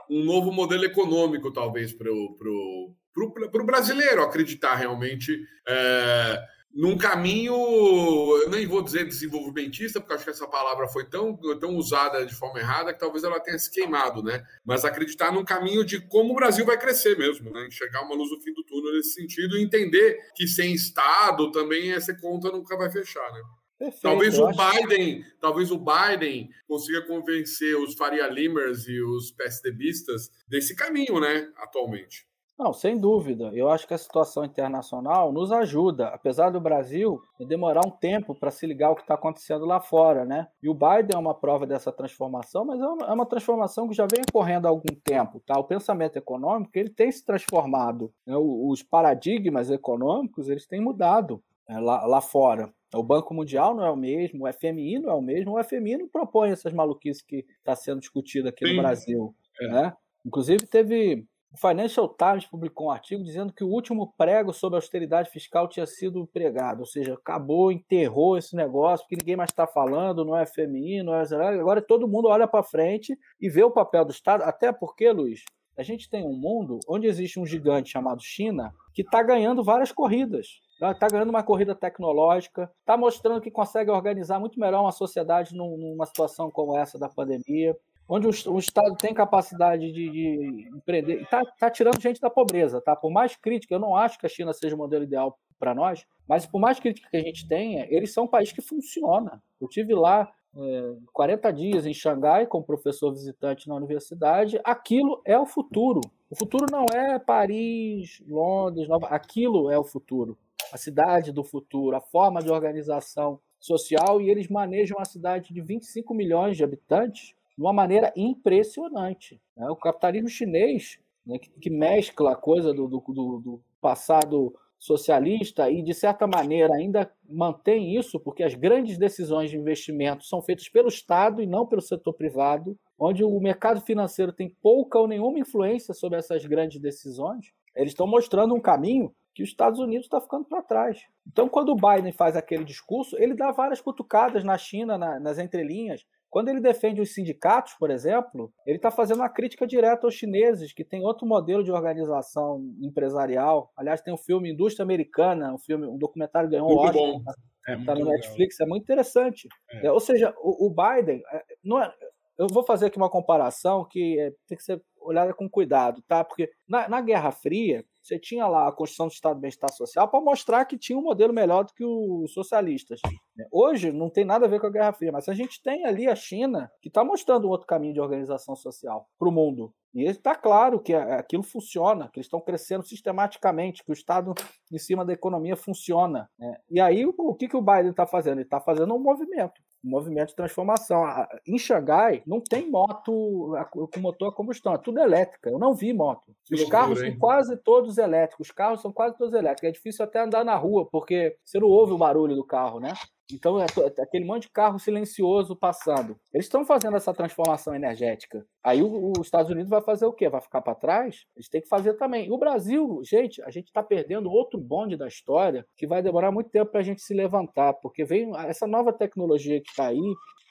[0.10, 5.38] um novo modelo econômico, talvez, para o brasileiro acreditar realmente.
[5.68, 11.36] É num caminho, eu nem vou dizer desenvolvimentista, porque acho que essa palavra foi tão,
[11.60, 14.44] tão usada de forma errada que talvez ela tenha se queimado, né?
[14.64, 17.66] Mas acreditar num caminho de como o Brasil vai crescer mesmo, né?
[17.68, 21.92] Enxergar uma luz no fim do túnel nesse sentido e entender que sem Estado também
[21.92, 23.42] essa conta nunca vai fechar, né?
[23.80, 25.40] Perfeito, talvez o Biden, que...
[25.40, 32.29] talvez o Biden consiga convencer os Faria Limers e os PSDBistas desse caminho, né, atualmente.
[32.60, 33.52] Não, sem dúvida.
[33.54, 38.52] Eu acho que a situação internacional nos ajuda, apesar do Brasil demorar um tempo para
[38.52, 40.46] se ligar ao que está acontecendo lá fora, né?
[40.62, 43.96] E o Biden é uma prova dessa transformação, mas é uma, é uma, transformação que
[43.96, 45.58] já vem ocorrendo há algum tempo, tá?
[45.58, 48.36] O pensamento econômico ele tem se transformado, né?
[48.36, 51.80] os paradigmas econômicos eles têm mudado né?
[51.80, 52.74] lá, lá fora.
[52.94, 56.00] O Banco Mundial não é o mesmo, o FMI não é o mesmo, o FMI
[56.00, 58.76] não propõe essas maluquices que está sendo discutido aqui Sim.
[58.76, 59.68] no Brasil, é.
[59.70, 59.94] né?
[60.26, 65.32] Inclusive teve o Financial Times publicou um artigo dizendo que o último prego sobre austeridade
[65.32, 70.24] fiscal tinha sido pregado, ou seja, acabou, enterrou esse negócio, porque ninguém mais está falando,
[70.24, 71.24] não é FMI, não é.
[71.60, 75.44] Agora todo mundo olha para frente e vê o papel do Estado, até porque, Luiz,
[75.76, 79.92] a gente tem um mundo onde existe um gigante chamado China que está ganhando várias
[79.92, 80.60] corridas.
[80.82, 86.06] Está ganhando uma corrida tecnológica, está mostrando que consegue organizar muito melhor uma sociedade numa
[86.06, 87.76] situação como essa da pandemia
[88.10, 92.82] onde o, o Estado tem capacidade de, de empreender, está tá tirando gente da pobreza,
[92.82, 92.96] tá?
[92.96, 96.06] Por mais crítica, eu não acho que a China seja o modelo ideal para nós,
[96.28, 99.42] mas por mais crítica que a gente tenha, eles são um país que funciona.
[99.62, 104.60] Eu tive lá é, 40 dias em Xangai como professor visitante na universidade.
[104.64, 106.02] Aquilo é o futuro.
[106.30, 109.08] O futuro não é Paris, Londres, Nova.
[109.08, 110.38] Aquilo é o futuro.
[110.74, 115.62] A cidade do futuro, a forma de organização social e eles manejam uma cidade de
[115.62, 119.38] 25 milhões de habitantes de uma maneira impressionante.
[119.58, 119.70] Né?
[119.70, 125.84] O capitalismo chinês, né, que, que, mescla a coisa do, do, do, passado socialista e,
[125.84, 130.88] de certa maneira, ainda mantém isso, porque as grandes decisões de investimento são feitas pelo
[130.88, 135.94] Estado e não pelo setor privado, onde o mercado financeiro tem pouca ou nenhuma influência
[135.94, 137.52] sobre essas grandes decisões.
[137.76, 141.02] Eles estão mostrando um caminho que os Estados Unidos está ficando para trás.
[141.28, 145.38] Então, quando o Biden faz aquele discurso, ele dá várias cutucadas na China, na, nas
[145.38, 150.14] entrelinhas, quando ele defende os sindicatos, por exemplo, ele está fazendo uma crítica direta aos
[150.14, 153.72] chineses, que tem outro modelo de organização empresarial.
[153.76, 157.36] Aliás, tem um filme Indústria Americana, um filme, um documentário ganhou muito Oscar.
[157.68, 159.48] Está é, tá no Netflix, é muito interessante.
[159.72, 159.88] É.
[159.88, 161.92] É, ou seja, o, o Biden, é, não é,
[162.38, 166.24] eu vou fazer aqui uma comparação que é, tem que ser olhada com cuidado, tá?
[166.24, 170.08] Porque na, na Guerra Fria, você tinha lá a Constituição do Estado do Bem-Estar Social
[170.08, 173.00] para mostrar que tinha um modelo melhor do que os socialistas.
[173.36, 173.46] Né?
[173.52, 176.08] Hoje não tem nada a ver com a Guerra Fria, mas a gente tem ali
[176.08, 179.74] a China que está mostrando um outro caminho de organização social para o mundo.
[179.94, 184.34] E está claro que aquilo funciona, que eles estão crescendo sistematicamente, que o Estado
[184.72, 186.30] em cima da economia funciona.
[186.38, 186.58] Né?
[186.70, 188.38] E aí o que, que o Biden está fazendo?
[188.38, 191.04] Ele está fazendo um movimento movimento de transformação.
[191.48, 195.50] Em Xangai não tem moto com motor a combustão, é tudo elétrica.
[195.50, 196.36] Eu não vi moto.
[196.52, 198.48] Os carros são quase todos elétricos.
[198.48, 199.70] Os carros são quase todos elétricos.
[199.70, 202.94] É difícil até andar na rua, porque você não ouve o barulho do carro, né?
[203.32, 206.18] Então é, é aquele monte de carro silencioso passando.
[206.34, 208.46] Eles estão fazendo essa transformação energética.
[208.64, 210.30] Aí os Estados Unidos vai fazer o quê?
[210.30, 211.26] Vai ficar para trás?
[211.36, 212.28] Eles têm que fazer também.
[212.28, 216.32] E o Brasil, gente, a gente está perdendo outro bonde da história que vai demorar
[216.32, 220.02] muito tempo para a gente se levantar, porque vem essa nova tecnologia que está aí,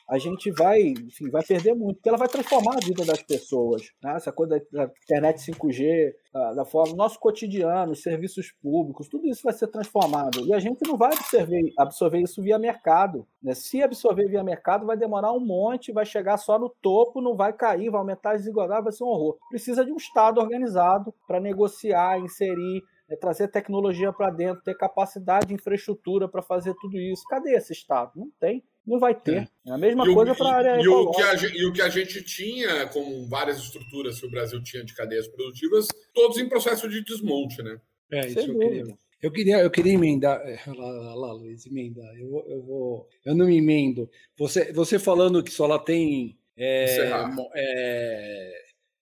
[0.08, 3.82] a gente vai, enfim, vai perder muito, porque ela vai transformar a vida das pessoas.
[4.02, 4.14] Né?
[4.16, 6.14] Essa coisa da, internet 5G,
[6.56, 10.46] da, forma, nosso cotidiano, os serviços públicos, tudo isso vai ser transformado.
[10.46, 13.26] E a gente não vai absorver, absorver isso via mercado.
[13.42, 13.54] Né?
[13.54, 17.52] Se absorver via mercado, vai demorar um monte, vai chegar só no topo, não vai
[17.52, 19.36] cair, vai aumentar as desigualdades, vai ser um horror.
[19.50, 25.46] Precisa de um Estado organizado para negociar, inserir, é trazer tecnologia para dentro, ter capacidade
[25.46, 27.24] de infraestrutura para fazer tudo isso.
[27.28, 28.12] Cadê esse Estado?
[28.14, 28.62] Não tem.
[28.86, 29.48] Não vai ter.
[29.66, 31.72] É, é a mesma e coisa para a área e o, que a, e o
[31.72, 36.38] que a gente tinha, com várias estruturas que o Brasil tinha de cadeias produtivas, todos
[36.38, 37.80] em processo de desmonte, né?
[38.10, 38.98] É, isso Sem eu queria.
[39.20, 40.40] Eu queria, eu queria emendar.
[40.46, 42.14] É, lá, lá, lá, Luiz, emendar.
[42.16, 44.08] Eu, eu, vou, eu não me emendo.
[44.36, 47.10] Você, você falando que só lá tem é,
[47.56, 48.52] é,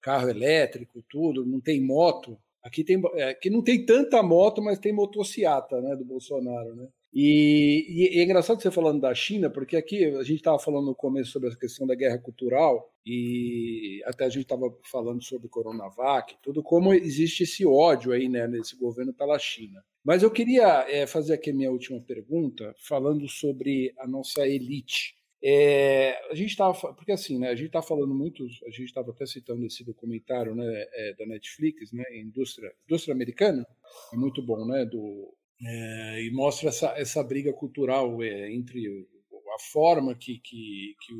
[0.00, 2.38] carro elétrico, tudo, não tem moto.
[2.66, 3.00] Aqui, tem,
[3.30, 6.74] aqui não tem tanta moto, mas tem motociata né, do Bolsonaro.
[6.74, 6.88] Né?
[7.14, 10.94] E, e, é engraçado você falando da China, porque aqui a gente estava falando no
[10.94, 16.36] começo sobre a questão da guerra cultural, e até a gente estava falando sobre Coronavac,
[16.42, 19.80] tudo como existe esse ódio aí né, nesse governo pela China.
[20.04, 25.14] Mas eu queria é, fazer aqui a minha última pergunta, falando sobre a nossa elite.
[25.42, 29.10] É, a gente estava, porque assim, né, a gente está falando muito, a gente estava
[29.10, 33.66] até citando esse documentário né, é, da Netflix, né, indústria, indústria americana,
[34.12, 39.06] é muito bom, né, do é, e mostra essa, essa briga cultural é, entre
[39.54, 41.12] a forma que, que, que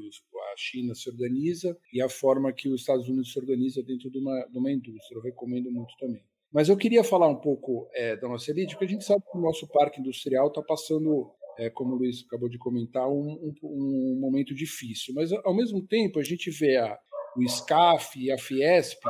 [0.52, 4.18] a China se organiza e a forma que os Estados Unidos se organiza dentro de
[4.18, 5.16] uma, de uma indústria.
[5.16, 6.22] Eu recomendo muito também.
[6.52, 9.36] Mas eu queria falar um pouco é, da nossa elite, porque a gente sabe que
[9.36, 13.54] o nosso parque industrial está passando, é, como o Luiz acabou de comentar, um, um,
[13.62, 15.14] um, momento difícil.
[15.14, 16.98] Mas, ao mesmo tempo, a gente vê a,
[17.36, 19.00] o SCAF e a Fiesp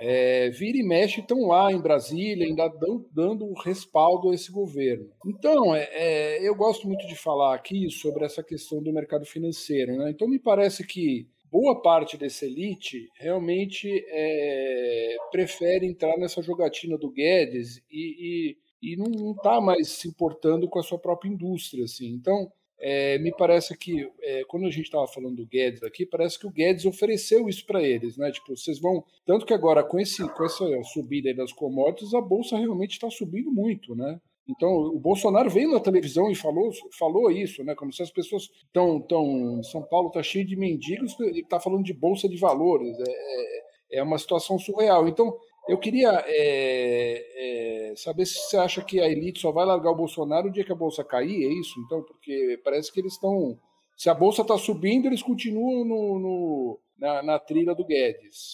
[0.00, 5.08] é, vira e mexe estão lá em Brasília, ainda dão, dando respaldo a esse governo.
[5.26, 9.96] Então, é, é, eu gosto muito de falar aqui sobre essa questão do mercado financeiro.
[9.96, 10.10] Né?
[10.10, 17.10] Então, me parece que boa parte dessa elite realmente é, prefere entrar nessa jogatina do
[17.10, 18.56] Guedes e, e,
[18.92, 21.84] e não está mais se importando com a sua própria indústria.
[21.84, 22.08] Assim.
[22.08, 26.38] Então, é, me parece que é, quando a gente estava falando do Guedes aqui, parece
[26.38, 28.30] que o Guedes ofereceu isso para eles, né?
[28.30, 29.02] Tipo, vocês vão.
[29.24, 33.50] Tanto que agora, com, esse, com essa subida das commodities, a Bolsa realmente está subindo
[33.50, 34.20] muito, né?
[34.46, 37.74] Então, o Bolsonaro veio na televisão e falou, falou isso, né?
[37.74, 39.00] Como se as pessoas estão.
[39.00, 42.94] Tão, São Paulo está cheio de mendigos e está falando de Bolsa de Valores.
[42.98, 45.08] É, é, é uma situação surreal.
[45.08, 45.34] Então,
[45.66, 49.96] eu queria é, é, saber se você acha que a elite só vai largar o
[49.96, 51.80] Bolsonaro o dia que a bolsa cair, é isso?
[51.80, 53.58] Então, porque parece que eles estão.
[53.96, 58.52] Se a bolsa está subindo, eles continuam no, no na, na, trilha do Guedes.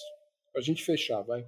[0.52, 1.44] Para a gente fechar, vai.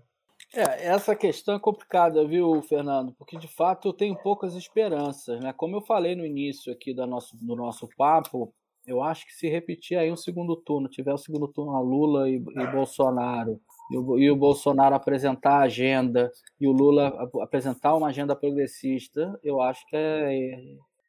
[0.54, 3.12] É, essa questão é complicada, viu, Fernando?
[3.12, 5.52] Porque de fato eu tenho poucas esperanças, né?
[5.52, 8.52] Como eu falei no início aqui do nosso, do nosso papo,
[8.86, 11.80] eu acho que se repetir aí um segundo turno, tiver o um segundo turno a
[11.80, 13.60] Lula e, e Bolsonaro,
[13.90, 16.30] e o, e o, Bolsonaro apresentar a agenda
[16.60, 20.56] e o Lula apresentar uma agenda progressista, eu acho que é.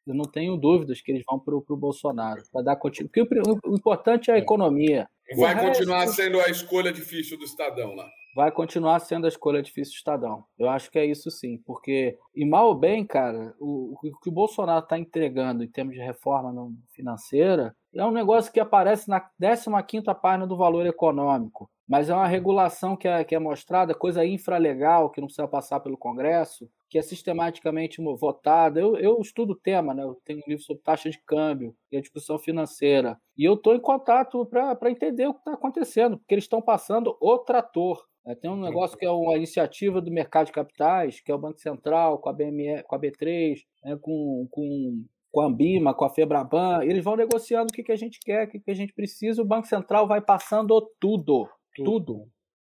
[0.06, 2.42] Eu não tenho dúvidas que eles vão para o Bolsonaro.
[2.52, 3.26] Para dar continuidade.
[3.26, 5.08] Porque o, o, importante é a economia.
[5.34, 9.92] Vai continuar sendo a escolha difícil do Estadão lá vai continuar sendo a escolha difícil
[9.92, 10.44] do Estadão.
[10.58, 14.28] Eu acho que é isso sim, porque, e mal ou bem, cara, o, o que
[14.28, 16.52] o Bolsonaro está entregando em termos de reforma
[16.92, 22.26] financeira é um negócio que aparece na 15 página do valor econômico, mas é uma
[22.26, 26.98] regulação que é, que é mostrada, coisa infralegal, que não precisa passar pelo Congresso, que
[26.98, 28.80] é sistematicamente votada.
[28.80, 30.02] Eu, eu estudo o tema, né?
[30.02, 33.74] eu tenho um livro sobre taxa de câmbio e a discussão financeira, e eu estou
[33.74, 38.02] em contato para entender o que está acontecendo, porque eles estão passando o trator.
[38.26, 41.38] É, tem um negócio que é uma iniciativa do mercado de capitais, que é o
[41.38, 45.04] Banco Central, com a, BME, com a B3, né, com, com
[45.34, 48.46] com a Ambima, com a Febraban, eles vão negociando o que, que a gente quer,
[48.46, 52.14] o que, que a gente precisa, o Banco Central vai passando tudo, tudo.
[52.14, 52.28] tudo.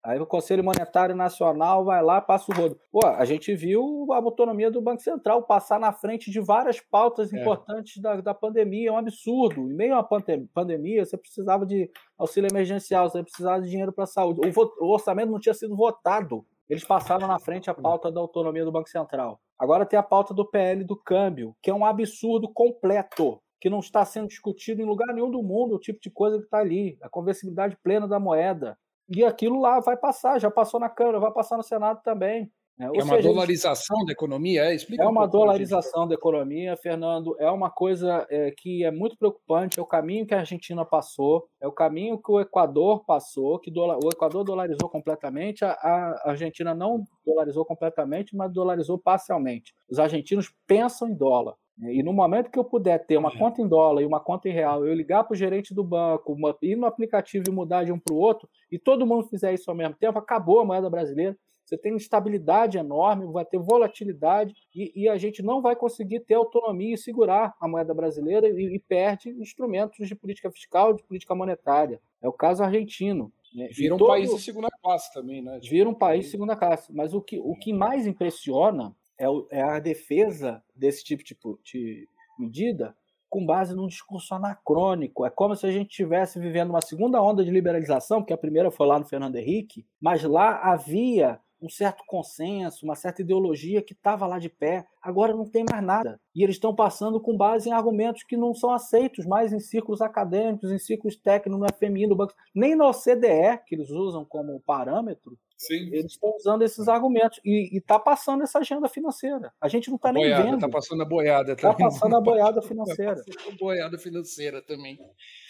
[0.04, 2.78] Aí o Conselho Monetário Nacional vai lá, passa o rodo.
[2.92, 7.32] Pô, a gente viu a autonomia do Banco Central passar na frente de várias pautas
[7.32, 7.40] é.
[7.40, 8.90] importantes da, da pandemia.
[8.90, 9.62] É um absurdo.
[9.70, 10.22] Em meio a uma
[10.52, 14.42] pandemia, você precisava de auxílio emergencial, você precisava de dinheiro para a saúde.
[14.42, 16.44] O, o orçamento não tinha sido votado.
[16.68, 19.40] Eles passaram na frente a pauta da autonomia do Banco Central.
[19.58, 23.78] Agora tem a pauta do PL do câmbio, que é um absurdo completo que não
[23.78, 26.98] está sendo discutido em lugar nenhum do mundo, o tipo de coisa que está ali,
[27.00, 28.76] a conversibilidade plena da moeda.
[29.08, 32.50] E aquilo lá vai passar, já passou na Câmara, vai passar no Senado também.
[32.78, 32.86] Né?
[32.86, 34.64] é uma seja, dolarização da economia?
[34.64, 37.36] É, Explica é uma um dolarização da economia, Fernando.
[37.38, 39.78] É uma coisa é, que é muito preocupante.
[39.78, 43.70] É o caminho que a Argentina passou, é o caminho que o Equador passou, que
[43.70, 49.72] dola, o Equador dolarizou completamente, a, a Argentina não dolarizou completamente, mas dolarizou parcialmente.
[49.88, 51.54] Os argentinos pensam em dólar.
[51.78, 53.38] E no momento que eu puder ter uma uhum.
[53.38, 56.32] conta em dólar e uma conta em real, eu ligar para o gerente do banco,
[56.32, 59.52] uma, ir no aplicativo e mudar de um para o outro, e todo mundo fizer
[59.52, 61.36] isso ao mesmo tempo, acabou a moeda brasileira.
[61.64, 66.34] Você tem instabilidade enorme, vai ter volatilidade e, e a gente não vai conseguir ter
[66.34, 71.34] autonomia e segurar a moeda brasileira e, e perde instrumentos de política fiscal, de política
[71.34, 72.00] monetária.
[72.22, 73.32] É o caso argentino.
[73.54, 73.68] Né?
[73.72, 74.08] Vira um todo...
[74.08, 75.58] país de segunda classe também, né?
[75.62, 76.92] Vira um país de segunda classe.
[76.92, 78.94] Mas o que, o que mais impressiona
[79.24, 81.22] é, é a defesa desse tipo
[81.62, 82.08] de
[82.38, 82.94] medida
[83.28, 85.26] com base num discurso anacrônico.
[85.26, 88.70] É como se a gente estivesse vivendo uma segunda onda de liberalização, porque a primeira
[88.70, 93.94] foi lá no Fernando Henrique, mas lá havia um certo consenso, uma certa ideologia que
[93.94, 94.86] estava lá de pé.
[95.02, 96.20] Agora não tem mais nada.
[96.34, 100.02] E eles estão passando com base em argumentos que não são aceitos mais em círculos
[100.02, 104.60] acadêmicos, em círculos técnicos, no FMI, no Banco, nem na OCDE, que eles usam como
[104.60, 105.88] parâmetro, Sim.
[105.92, 109.52] Eles estão usando esses argumentos e está passando essa agenda financeira.
[109.60, 110.54] A gente não está nem vendo.
[110.54, 113.22] Está passando a boiada Está passando a boiada financeira.
[113.26, 114.98] Está a boiada financeira também.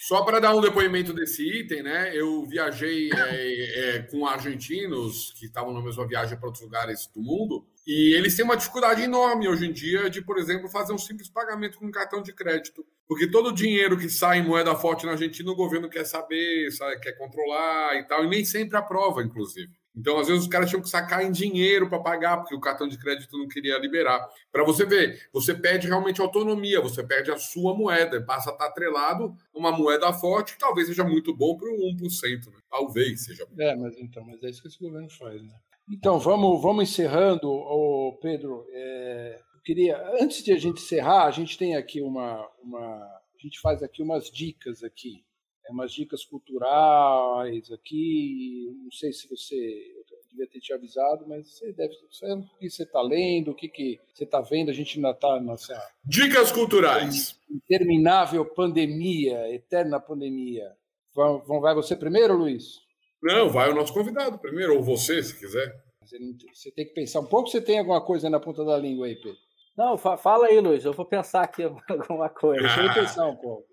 [0.06, 2.14] Só para dar um depoimento desse item, né?
[2.14, 7.22] Eu viajei é, é, com argentinos que estavam na mesma viagem para outros lugares do
[7.22, 10.98] mundo e eles têm uma dificuldade enorme hoje em dia de, por exemplo, fazer um
[10.98, 12.84] simples pagamento com cartão de crédito.
[13.06, 16.70] Porque todo o dinheiro que sai em moeda forte na Argentina, o governo quer saber,
[16.70, 19.70] sabe, quer controlar e tal, e nem sempre aprova, inclusive.
[19.96, 22.88] Então, às vezes, os caras tinham que sacar em dinheiro para pagar, porque o cartão
[22.88, 24.28] de crédito não queria liberar.
[24.50, 28.66] Para você ver, você perde realmente autonomia, você perde a sua moeda, passa a estar
[28.66, 32.58] atrelado uma moeda forte, que talvez seja muito bom para o 1%, né?
[32.68, 33.46] Talvez seja.
[33.58, 35.54] É, mas então, mas é isso que esse governo faz, né?
[35.88, 38.66] Então, vamos, vamos encerrando, ô Pedro.
[38.70, 42.80] É, eu queria, antes de a gente encerrar, a gente tem aqui uma, uma.
[42.80, 45.22] A gente faz aqui umas dicas aqui
[45.70, 48.76] umas dicas culturais aqui.
[48.82, 51.94] Não sei se você devia ter te avisado, mas você deve.
[51.94, 54.70] o que você está lendo, o que, que você está vendo.
[54.70, 55.80] A gente ainda está nessa.
[56.04, 57.38] Dicas culturais.
[57.50, 60.72] Interminável pandemia, eterna pandemia.
[61.14, 62.80] Vão, vai você primeiro, Luiz?
[63.22, 65.82] Não, vai o nosso convidado primeiro, ou você, se quiser.
[66.52, 67.48] Você tem que pensar um pouco.
[67.48, 69.38] Você tem alguma coisa na ponta da língua aí, Pedro?
[69.76, 70.84] Não, fala aí, Luiz.
[70.84, 72.62] Eu vou pensar aqui alguma coisa.
[72.94, 73.66] Pensar um pouco.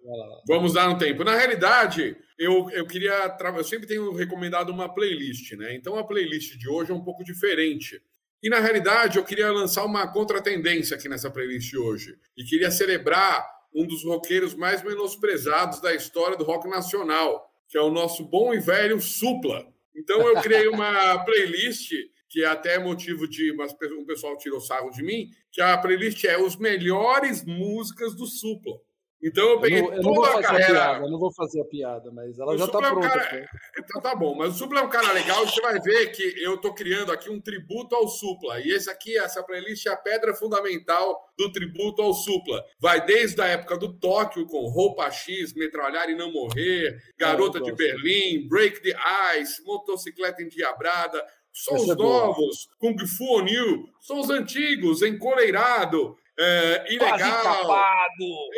[0.48, 1.24] Vamos dar um tempo.
[1.24, 3.38] Na realidade, eu, eu queria.
[3.56, 5.76] Eu sempre tenho recomendado uma playlist, né?
[5.76, 8.02] Então a playlist de hoje é um pouco diferente.
[8.44, 12.18] E na realidade, eu queria lançar uma contratendência aqui nessa playlist hoje.
[12.36, 17.82] E queria celebrar um dos roqueiros mais menosprezados da história do rock nacional, que é
[17.82, 19.66] o nosso bom e velho Supla.
[19.96, 21.92] Então eu criei uma playlist
[22.32, 26.38] que é até motivo de um pessoal tirou sarro de mim, que a playlist é
[26.42, 28.80] os melhores músicas do Supla.
[29.22, 30.66] Então eu peguei eu não, eu toda a carreira.
[30.66, 33.06] A piada, eu não vou fazer a piada, mas ela o já está pronta.
[33.06, 33.50] É um cara...
[33.78, 35.46] Então tá bom, mas o Supla é um cara legal.
[35.46, 38.60] Você vai ver que eu estou criando aqui um tributo ao Supla.
[38.62, 42.64] E esse aqui, essa playlist é a pedra fundamental do tributo ao Supla.
[42.80, 47.74] Vai desde a época do Tóquio, com Roupa X, Metralhar e Não Morrer, Garota de
[47.74, 48.96] Berlim, Break the
[49.38, 51.24] Ice, Motocicleta Endiabrada,
[51.54, 57.68] são os é novos, Kung Fu New, são os antigos, Encoleirado, é, ilegal.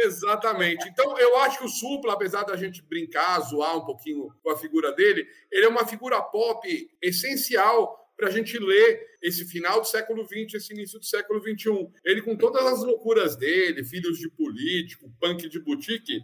[0.04, 0.88] Exatamente.
[0.88, 4.58] Então, eu acho que o Supla, apesar da gente brincar, zoar um pouquinho com a
[4.58, 6.68] figura dele, ele é uma figura pop
[7.02, 11.90] essencial para a gente ler esse final do século XX, esse início do século XXI.
[12.06, 16.24] Ele, com todas as loucuras dele, filhos de político, punk de boutique,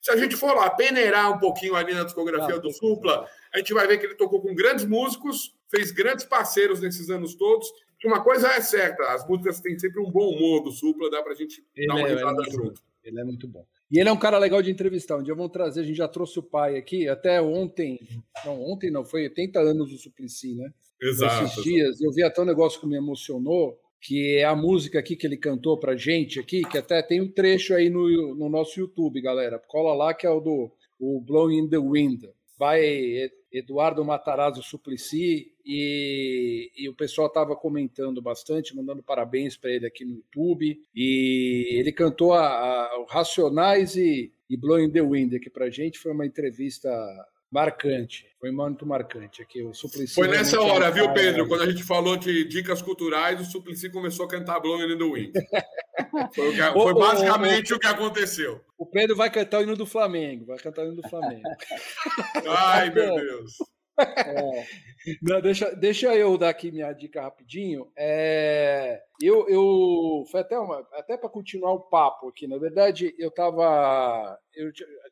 [0.00, 3.74] se a gente for lá peneirar um pouquinho ali na discografia do Supla, a gente
[3.74, 7.70] vai ver que ele tocou com grandes músicos, fez grandes parceiros nesses anos todos.
[8.04, 11.34] Uma coisa é certa, as músicas têm sempre um bom humor do Supla, dá pra
[11.34, 12.80] gente ele dar uma é, risada é junto.
[12.80, 12.90] Bom.
[13.04, 13.66] Ele é muito bom.
[13.90, 15.16] E ele é um cara legal de entrevistar.
[15.16, 18.00] Um dia vamos trazer, a gente já trouxe o pai aqui, até ontem,
[18.44, 20.72] não, ontem não, foi 80 anos do Suplicy, né?
[21.02, 21.44] Exato.
[21.44, 25.16] Esses dias, eu vi até um negócio que me emocionou, que é a música aqui
[25.16, 28.78] que ele cantou pra gente aqui, que até tem um trecho aí no, no nosso
[28.78, 29.58] YouTube, galera.
[29.58, 32.24] Cola lá que é o do o Blowing in the Wind.
[32.60, 39.86] Vai Eduardo Matarazzo Suplicy e, e o pessoal estava comentando bastante, mandando parabéns para ele
[39.86, 40.78] aqui no YouTube.
[40.94, 45.98] E ele cantou a, a Racionais e, e Blowing the Wind aqui para gente.
[45.98, 46.90] Foi uma entrevista
[47.50, 48.26] marcante.
[48.38, 49.62] Foi muito marcante aqui.
[49.62, 51.46] O Suplicy Foi nessa hora, viu, Pedro?
[51.48, 55.04] Quando a gente falou de dicas culturais, o Suplicy começou a cantar Blowing in the
[55.04, 55.32] Wind.
[56.34, 58.60] Foi, que, foi basicamente o, o, o, que aconteceu.
[58.76, 60.46] O Pedro vai cantar o hino do Flamengo.
[60.46, 61.42] Vai cantar o hino do Flamengo.
[62.48, 63.58] Ai, meu Deus.
[64.00, 64.64] É.
[65.22, 67.86] Não, deixa, deixa eu dar aqui minha dica rapidinho.
[67.96, 72.46] É, eu, eu foi até uma, até para continuar o papo aqui.
[72.46, 74.38] Na verdade, eu estava,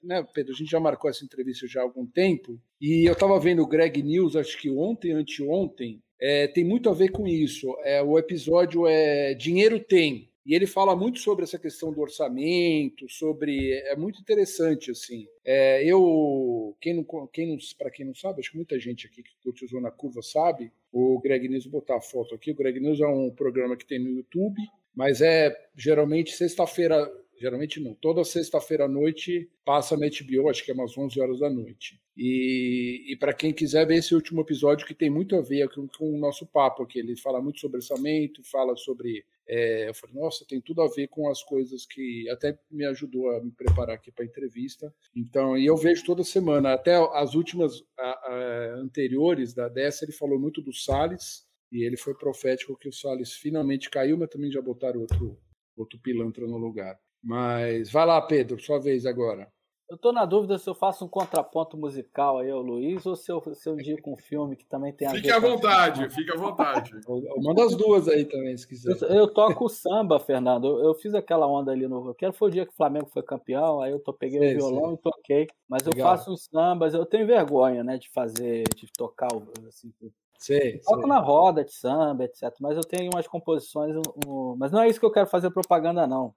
[0.03, 3.39] né, Pedro, a gente já marcou essa entrevista já há algum tempo e eu estava
[3.41, 6.03] vendo o Greg News, acho que ontem, anteontem.
[6.21, 7.75] É, tem muito a ver com isso.
[7.85, 10.29] É, o episódio é Dinheiro Tem.
[10.49, 15.29] E ele fala muito sobre essa questão do orçamento, sobre é muito interessante assim.
[15.45, 19.23] É, eu quem não, quem não para quem não sabe, acho que muita gente aqui
[19.23, 20.73] que curte o Zona Curva sabe.
[20.91, 22.53] O Greg News botar a foto aqui.
[22.53, 24.59] O Greg News é um programa que tem no YouTube,
[24.97, 27.95] mas é geralmente sexta-feira geralmente não.
[27.95, 32.01] Toda sexta-feira à noite passa na HBO, acho que é umas 11 horas da noite.
[32.17, 35.87] E, e para quem quiser ver esse último episódio, que tem muito a ver com,
[35.87, 39.25] com o nosso papo aqui, ele fala muito sobre orçamento, fala sobre.
[39.49, 43.31] É, eu falei, nossa, tem tudo a ver com as coisas que até me ajudou
[43.31, 44.95] a me preparar aqui para a entrevista.
[45.17, 50.13] Então, e eu vejo toda semana, até as últimas a, a, anteriores da dessa, ele
[50.13, 54.51] falou muito do Salles, e ele foi profético que o Salles finalmente caiu, mas também
[54.51, 55.39] já botaram outro,
[55.77, 56.99] outro pilantra no lugar.
[57.23, 59.51] Mas vai lá, Pedro, sua vez agora.
[59.89, 63.33] Eu estou na dúvida se eu faço um contraponto musical aí ao Luiz ou se
[63.33, 66.11] eu, se eu indico um filme que também tem a fique ver à vontade, com...
[66.11, 66.91] fique à vontade.
[67.43, 68.91] Manda as duas aí também, se quiser.
[69.03, 70.67] Eu, eu toco samba, Fernando.
[70.67, 72.09] Eu, eu, fiz aquela onda ali no.
[72.09, 74.57] Eu quero foi o dia que o Flamengo foi campeão, aí eu tô, peguei sei,
[74.57, 74.95] o violão sei.
[74.95, 75.47] e toquei.
[75.67, 75.99] Mas Legal.
[75.99, 79.29] eu faço uns sambas, eu tenho vergonha, né, de fazer, de tocar
[79.67, 79.91] assim,
[80.39, 82.55] Sei, Toco na roda de samba, etc.
[82.61, 83.97] Mas eu tenho umas composições.
[84.25, 86.33] Um, mas não é isso que eu quero fazer propaganda, não.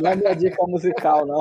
[0.00, 1.40] Não é minha dica musical, não.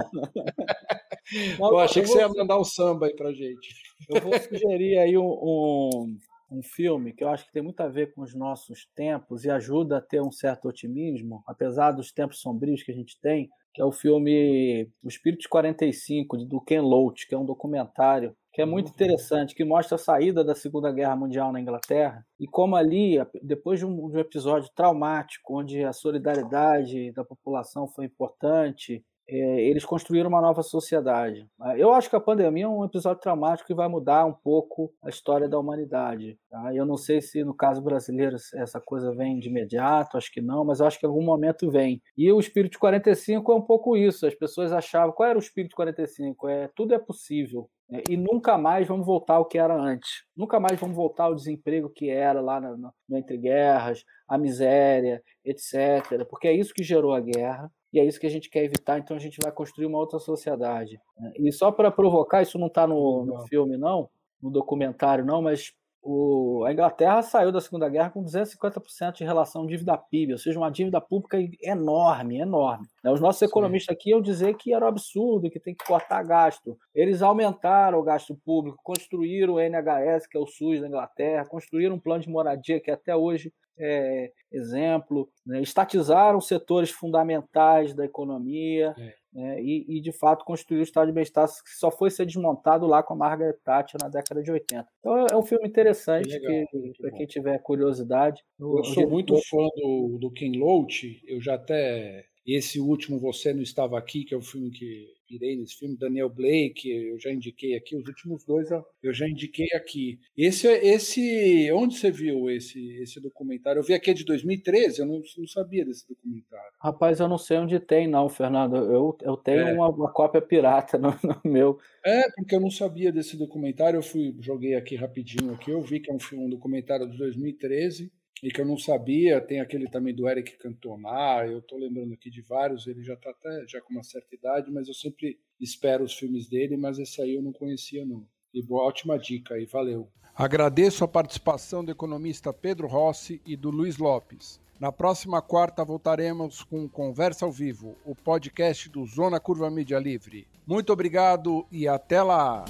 [1.60, 2.18] não Pô, achei que vou...
[2.18, 3.74] você ia mandar um samba aí pra gente.
[4.10, 6.18] Eu vou sugerir aí um, um,
[6.52, 9.50] um, filme que eu acho que tem muito a ver com os nossos tempos e
[9.50, 13.82] ajuda a ter um certo otimismo, apesar dos tempos sombrios que a gente tem, que
[13.82, 18.62] é o filme O Espírito de 45, do Ken Loach, que é um documentário que
[18.62, 18.94] é muito uhum.
[18.94, 23.80] interessante, que mostra a saída da Segunda Guerra Mundial na Inglaterra e como ali, depois
[23.80, 29.04] de um, episódio traumático, onde a solidariedade da população foi importante,
[29.38, 31.48] eles construíram uma nova sociedade.
[31.78, 35.10] Eu acho que a pandemia é um episódio traumático que vai mudar um pouco a
[35.10, 36.38] história da humanidade.
[36.50, 36.74] Tá?
[36.74, 40.66] Eu não sei se no caso brasileiro essa coisa vem de imediato, acho que não,
[40.66, 42.02] mas acho que em algum momento vem.
[42.18, 44.28] E o espírito 45 é um pouco isso.
[44.28, 46.50] As pessoas achavam qual era o espírito 45?
[46.50, 47.70] É tudo é possível.
[47.90, 50.24] É, e nunca mais vamos voltar ao que era antes.
[50.36, 55.22] Nunca mais vamos voltar ao desemprego que era lá no, no entre guerras, a miséria,
[55.44, 56.26] etc.
[56.30, 58.98] Porque é isso que gerou a guerra e é isso que a gente quer evitar,
[58.98, 61.00] então a gente vai construir uma outra sociedade.
[61.20, 61.34] Né?
[61.38, 64.10] E só para provocar, isso não está no, no, filme, não,
[64.42, 65.74] no documentário, não, mas
[66.04, 70.72] o, a Inglaterra saiu da Segunda Guerra com 250% de relação dívida-PIB, ou seja, uma
[70.72, 72.88] dívida pública enorme, enorme.
[73.04, 73.12] Né?
[73.12, 76.78] Os nossos economistas aqui iam dizer que era um absurdo, que tem que cortar gasto.
[76.96, 81.96] Eles aumentaram o gasto público, construíram o NHS, que é o SUS da Inglaterra, construíram
[81.96, 85.62] um plano de moradia que até hoje é exemplo, né?
[85.62, 88.94] estatizaram setores fundamentais da economia.
[88.98, 92.26] É né, e, e, de fato construiu o estado de bem-estar que só foi ser
[92.26, 94.86] desmontado lá com a Margaret Thatcher na década de 80.
[95.00, 96.66] Então é, é um filme interessante que
[97.00, 98.44] para quem tiver curiosidade.
[98.60, 103.54] Eu, eu sou muito fã do, do Ken Loach, eu já até esse último Você
[103.54, 107.32] Não Estava Aqui, que é o filme que pirei nesse filme, Daniel Blake, eu já
[107.32, 108.70] indiquei aqui, os últimos dois
[109.02, 110.20] eu já indiquei aqui.
[110.38, 113.80] Esse, esse onde você viu esse, esse documentário?
[113.80, 116.74] Eu vi aqui é de 2013, eu não, não sabia desse documentário.
[116.80, 119.74] Rapaz, eu não sei onde tem não, Fernando, eu, eu tenho é.
[119.74, 121.80] uma, uma, cópia pirata no, no, meu.
[122.06, 126.02] É, porque eu não sabia desse documentário, eu fui, joguei aqui rapidinho aqui, eu vi
[126.02, 128.12] que é um, filme, um documentário de 2013,
[128.42, 132.30] e que eu não sabia, tem aquele também do Eric Cantona, eu estou lembrando aqui
[132.30, 136.04] de vários, ele já está até já com uma certa idade, mas eu sempre espero
[136.04, 138.26] os filmes dele, mas esse aí eu não conhecia não.
[138.54, 140.10] E boa, ótima dica aí, valeu.
[140.36, 144.60] Agradeço a participação do economista Pedro Rossi e do Luiz Lopes.
[144.80, 150.48] Na próxima quarta voltaremos com Conversa ao Vivo, o podcast do Zona Curva Mídia Livre.
[150.66, 152.66] Muito obrigado e até lá!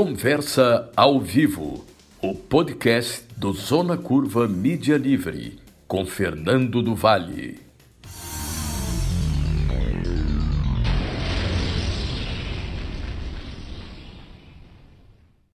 [0.00, 1.84] Conversa ao vivo,
[2.22, 7.67] o podcast do Zona Curva Mídia Livre, com Fernando do Vale.